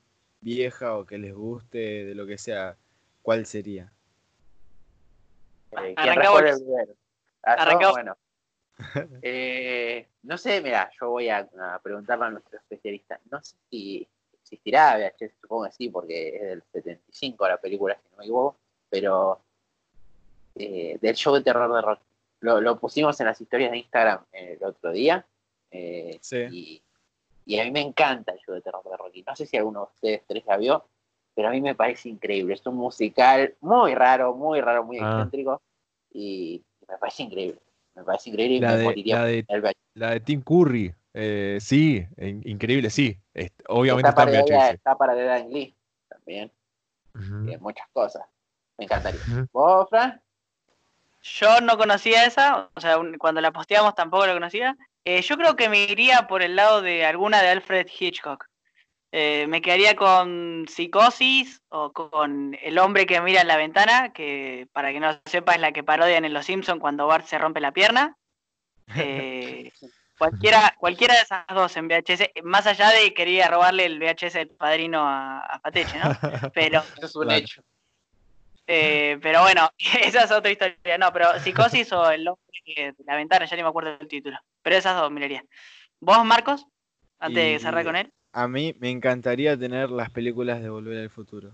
[0.42, 2.76] vieja o que les guste, de lo que sea,
[3.22, 3.92] ¿cuál sería?
[5.84, 6.46] Eh, Arrancamos.
[7.44, 8.18] Ah, bueno.
[9.22, 13.20] Eh, no sé, mira, yo voy a, a preguntarle a nuestro especialista.
[13.32, 14.08] No sé si
[14.42, 18.58] existirá VHS, supongo que sí, porque es del 75 la película, si no me equivoco,
[18.90, 19.40] pero
[20.56, 22.04] eh, del show de terror de Rocky.
[22.42, 25.26] Lo, pusimos en las historias de Instagram el otro día.
[25.72, 26.20] Eh,
[26.52, 26.82] y,
[27.60, 29.24] a mí me encanta el show de terror de Rocky.
[29.24, 30.86] No sé si alguno de ustedes tres la vio,
[31.34, 32.54] pero a mí me parece increíble.
[32.54, 35.12] Es un musical muy raro, muy raro, muy ah.
[35.12, 35.62] excéntrico.
[36.12, 37.60] Y, me parece increíble.
[37.96, 38.94] Me parece increíble y la me
[39.26, 40.94] de, la de Tim Curry.
[41.14, 43.18] Eh, sí, increíble, sí.
[43.70, 45.74] obviamente está, para de, está para de Dan Lee
[46.10, 46.52] también.
[47.62, 48.24] muchas cosas.
[48.78, 49.22] Me encantaría.
[49.54, 50.22] ¿Vos, Fran?
[51.26, 54.78] Yo no conocía esa, o sea, cuando la posteamos tampoco la conocía.
[55.04, 58.46] Eh, yo creo que me iría por el lado de alguna de Alfred Hitchcock.
[59.12, 64.68] Eh, me quedaría con Psicosis o con El hombre que mira en la ventana, que
[64.72, 67.60] para que no sepa es la que parodian en Los Simpsons cuando Bart se rompe
[67.60, 68.16] la pierna.
[68.96, 69.72] Eh,
[70.20, 74.34] cualquiera, cualquiera de esas dos en VHS, más allá de que quería robarle el VHS
[74.34, 76.12] del padrino a, a Pateche, ¿no?
[76.54, 76.84] Pero.
[76.98, 77.64] Eso es un hecho.
[78.68, 79.70] Eh, pero bueno,
[80.04, 80.98] esa es otra historia.
[80.98, 84.38] No, pero Psicosis o El hombre de la ventana, ya ni me acuerdo del título.
[84.62, 85.44] Pero esas dos miraría.
[86.00, 86.66] ¿Vos, Marcos?
[87.20, 88.12] Antes de cerrar con él.
[88.34, 91.52] A mí me encantaría tener las películas de Volver al Futuro.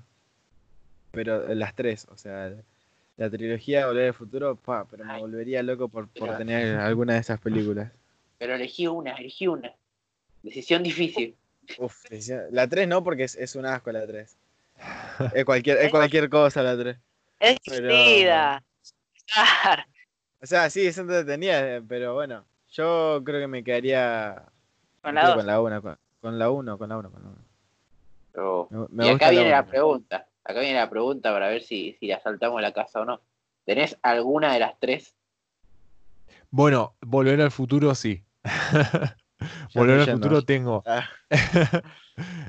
[1.11, 2.53] Pero las tres, o sea,
[3.17, 7.13] la trilogía de Volver al Futuro, pa, pero me volvería loco por, por tener alguna
[7.13, 7.91] de esas películas.
[8.37, 9.75] Pero elegí una, elegí una.
[10.41, 11.35] Decisión difícil.
[11.77, 12.05] Uf,
[12.49, 14.35] la 3 no, porque es, es un asco la 3.
[15.35, 16.97] Es cualquier, es cualquier cosa la 3.
[17.39, 18.63] Es divertida.
[20.41, 24.43] O sea, sí, es entretenida, pero bueno, yo creo que me quedaría
[25.01, 25.35] con la 2.
[25.35, 27.23] Con la 1, con, la 1, con la 1, con
[28.33, 29.05] la 1.
[29.05, 30.27] y acá viene la, pregunta.
[30.43, 33.21] Acá viene la pregunta para ver si, si le asaltamos la casa o no.
[33.65, 35.15] ¿Tenés alguna de las tres?
[36.49, 38.23] Bueno, volver al futuro sí.
[39.75, 40.83] volver al futuro tengo.
[40.85, 41.07] Ah.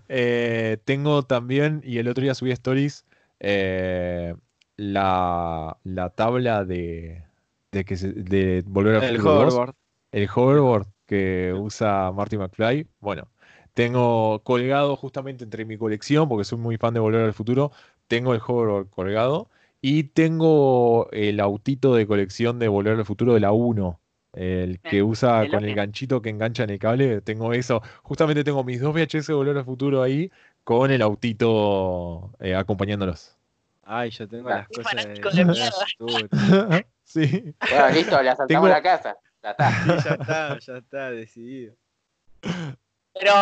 [0.09, 3.07] Eh, tengo también, y el otro día subí stories,
[3.41, 4.35] eh,
[4.77, 7.25] la, la, tabla de,
[7.71, 9.41] de, que de volver al futuro.
[9.41, 9.75] Hoverboard.
[10.11, 12.87] el hoverboard que usa Marty McFly.
[13.01, 13.29] Bueno,
[13.75, 17.73] tengo colgado justamente entre mi colección, porque soy muy fan de Volver al Futuro,
[18.07, 19.49] tengo el hoverboard colgado
[19.81, 24.01] y tengo el autito de colección de Volver al Futuro de la 1.
[24.33, 27.83] El que usa con el ganchito que engancha en el cable, tengo eso.
[28.03, 30.31] Justamente tengo mis dos VHS de Volver al Futuro ahí
[30.65, 33.37] con el autito eh, acompañándolos.
[33.85, 37.55] Ay, yo tengo las cosas de, Sí.
[37.69, 39.17] Bueno, listo, le asaltamos la casa.
[39.43, 39.71] Ya está.
[39.87, 41.75] ya está, ya está, decidido.
[42.41, 43.33] Pero,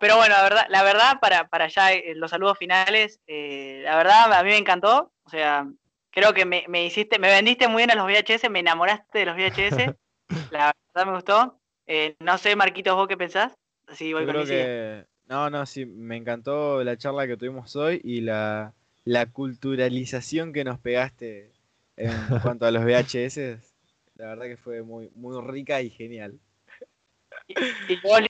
[0.00, 3.96] pero bueno, la verdad, la verdad para, para ya eh, los saludos finales, eh, la
[3.96, 5.12] verdad a mí me encantó.
[5.22, 5.68] O sea,
[6.10, 9.26] creo que me, me, hiciste, me vendiste muy bien a los VHS, me enamoraste de
[9.26, 9.94] los VHS.
[10.50, 11.60] la verdad me gustó.
[11.86, 13.52] Eh, no sé, Marquitos, ¿vos qué pensás?
[13.86, 15.04] Así voy con que...
[15.28, 18.72] No, no, sí, me encantó la charla que tuvimos hoy y la,
[19.04, 21.52] la culturalización que nos pegaste
[21.96, 22.10] en
[22.42, 23.58] cuanto a los VHS.
[24.16, 26.38] La verdad que fue muy, muy rica y genial.
[27.46, 28.20] ¿Y, vos,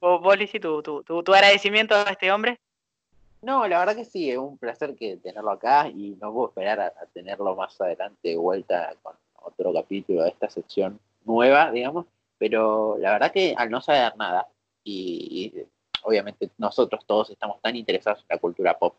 [0.00, 2.58] vos tu, tu, tu, agradecimiento a este hombre?
[3.40, 6.80] No, la verdad que sí, es un placer que tenerlo acá y no puedo esperar
[6.80, 12.06] a, tenerlo más adelante de vuelta con otro capítulo de esta sección nueva, digamos,
[12.38, 14.48] pero la verdad que al no saber nada
[14.84, 15.52] y,
[16.02, 18.96] obviamente nosotros todos estamos tan interesados en la cultura pop,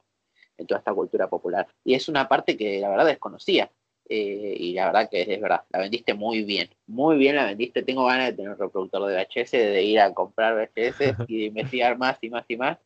[0.58, 3.70] en toda esta cultura popular, y es una parte que la verdad desconocía,
[4.10, 7.84] eh, y la verdad que es, verdad, la vendiste muy bien, muy bien la vendiste.
[7.84, 11.46] Tengo ganas de tener un reproductor de VHS, de ir a comprar VHS y de
[11.46, 12.78] investigar más y más y más.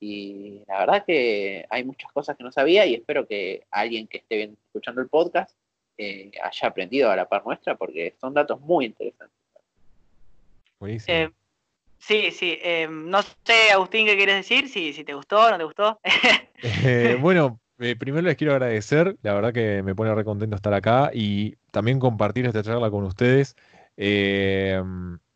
[0.00, 4.18] Y la verdad que hay muchas cosas que no sabía y espero que alguien que
[4.18, 5.56] esté bien escuchando el podcast
[5.98, 9.36] eh, haya aprendido a la par nuestra porque son datos muy interesantes.
[11.06, 11.30] Eh,
[11.98, 12.58] sí, sí.
[12.90, 14.68] no sé, Agustín, ¿qué quieres decir?
[14.68, 16.00] Si, si te gustó, no te gustó.
[17.20, 21.10] bueno, eh, primero les quiero agradecer, la verdad que me pone re contento estar acá
[21.12, 23.56] y también compartir esta charla con ustedes.
[23.96, 24.80] Eh,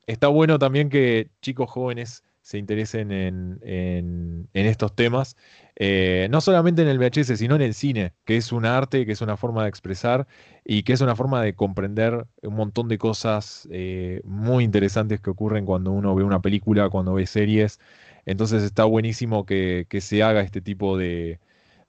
[0.07, 5.37] está bueno también que chicos jóvenes se interesen en, estos temas,
[5.75, 9.11] eh, no solamente en el VHS, sino en el cine, que es un arte, que
[9.11, 10.29] es una forma de expresar
[10.65, 13.69] y que es una forma de comprender un montón de cosas
[14.23, 17.81] muy interesantes que ocurren cuando uno ve una película, cuando ve series.
[18.27, 21.41] Entonces está buenísimo que se haga este tipo de,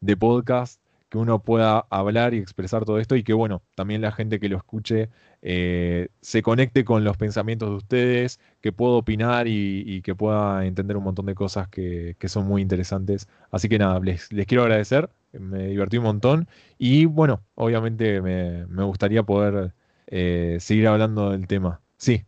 [0.02, 4.12] de podcast, que uno pueda hablar y expresar todo esto y que, bueno, también la
[4.12, 5.10] gente que lo escuche
[5.42, 10.98] eh, se conecte con los pensamientos de ustedes, que pueda opinar y, que pueda entender
[10.98, 13.28] un montón de cosas que, son muy interesantes.
[13.52, 16.48] Así que nada, les, quiero agradecer, me divertí un montón
[16.78, 19.74] y, bueno, obviamente me, gustaría poder
[20.08, 21.82] eh, seguir hablando del tema.
[21.98, 22.26] Sí.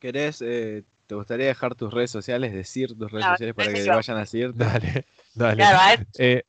[0.00, 4.18] ¿Querés, eh, te gustaría dejar tus redes sociales, decir tus redes sociales para que vayan
[4.18, 4.52] a seguir?
[4.54, 5.06] Dale.
[5.34, 5.56] Dale.
[5.56, 6.42] Claro, eh,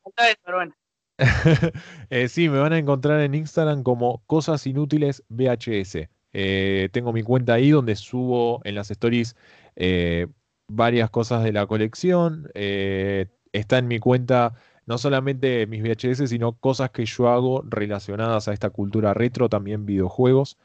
[2.10, 6.08] eh, sí, me van a encontrar en Instagram como Cosas Inútiles VHS.
[6.32, 9.34] Eh, tengo mi cuenta ahí donde subo en las stories
[10.68, 12.50] varias cosas de la colección.
[12.54, 14.54] está en mi cuenta
[14.88, 19.84] no solamente mis VHS, sino cosas que yo hago relacionadas a esta cultura retro, también
[19.84, 20.56] videojuegos.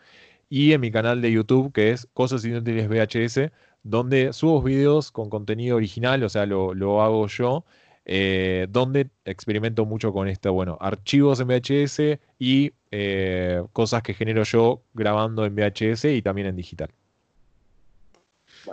[0.50, 3.52] Y en mi canal de YouTube, que es Cosas Inútiles VHS,
[3.84, 7.66] donde subo videos con contenido original, o sea, lo, lo hago yo
[8.06, 14.44] eh, donde experimento mucho con esto, bueno, archivos en VHS y eh, cosas que genero
[14.44, 16.90] yo grabando en VHS y también en digital.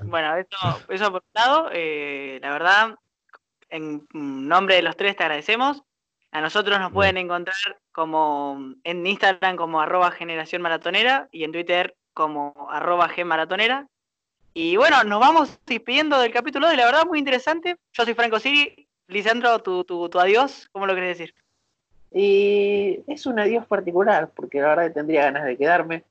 [0.02, 2.94] Bueno, eso, eso por un lado, eh, la verdad,
[3.68, 5.82] en nombre de los tres te agradecemos.
[6.32, 11.96] A nosotros nos pueden encontrar como en Instagram como arroba generación maratonera y en Twitter
[12.14, 13.88] como arroba gmaratonera.
[14.54, 17.76] Y bueno, nos vamos despidiendo del capítulo y la verdad muy interesante.
[17.92, 18.88] Yo soy Franco Siri.
[19.10, 21.34] Lisandro, tu, tu, tu adiós, ¿cómo lo querés decir?
[22.12, 26.04] Y es un adiós particular, porque la verdad que tendría ganas de quedarme,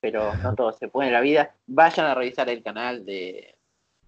[0.00, 1.54] pero no todo se puede en la vida.
[1.66, 3.54] Vayan a revisar el canal de,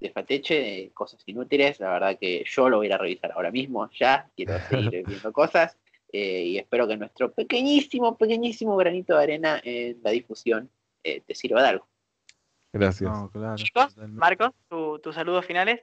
[0.00, 1.80] de Fateche, cosas inútiles.
[1.80, 4.28] La verdad que yo lo voy a ir a revisar ahora mismo, ya.
[4.36, 5.76] Quiero seguir viendo cosas.
[6.12, 10.70] Eh, y espero que nuestro pequeñísimo, pequeñísimo granito de arena en la difusión
[11.02, 11.88] eh, te sirva de algo.
[12.72, 13.10] Gracias.
[13.56, 15.82] Chicos, Marcos, tus tu saludos finales.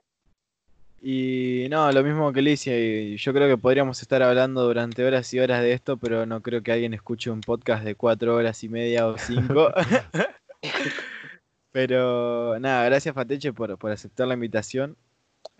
[1.04, 5.34] Y no, lo mismo que Licia, y yo creo que podríamos estar hablando durante horas
[5.34, 8.64] y horas de esto, pero no creo que alguien escuche un podcast de cuatro horas
[8.64, 9.72] y media o cinco.
[11.72, 14.96] pero nada, gracias Fateche por, por aceptar la invitación,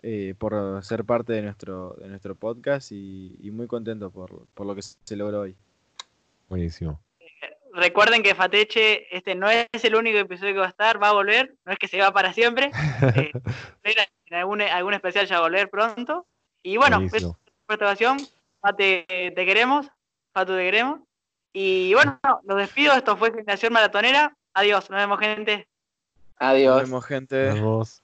[0.02, 4.76] eh, por ser parte de nuestro, de nuestro podcast y, muy contento por, por lo
[4.76, 5.56] que se logró hoy.
[6.48, 7.00] Buenísimo
[7.72, 11.12] recuerden que Fateche este no es el único episodio que va a estar, va a
[11.12, 12.70] volver, no es que se va para siempre.
[13.16, 13.32] Eh,
[14.26, 16.26] en algún, algún especial ya va a volver pronto.
[16.62, 17.34] Y bueno, es esta
[17.68, 18.18] ocasión.
[18.60, 19.86] Fate, te queremos.
[20.32, 21.00] Fatu, te queremos.
[21.52, 22.94] Y bueno, los despido.
[22.94, 24.36] Esto fue Generación Maratonera.
[24.54, 24.88] Adiós.
[24.90, 25.68] Nos vemos, gente.
[26.36, 26.82] Adiós.
[26.82, 28.01] Nos vemos, gente.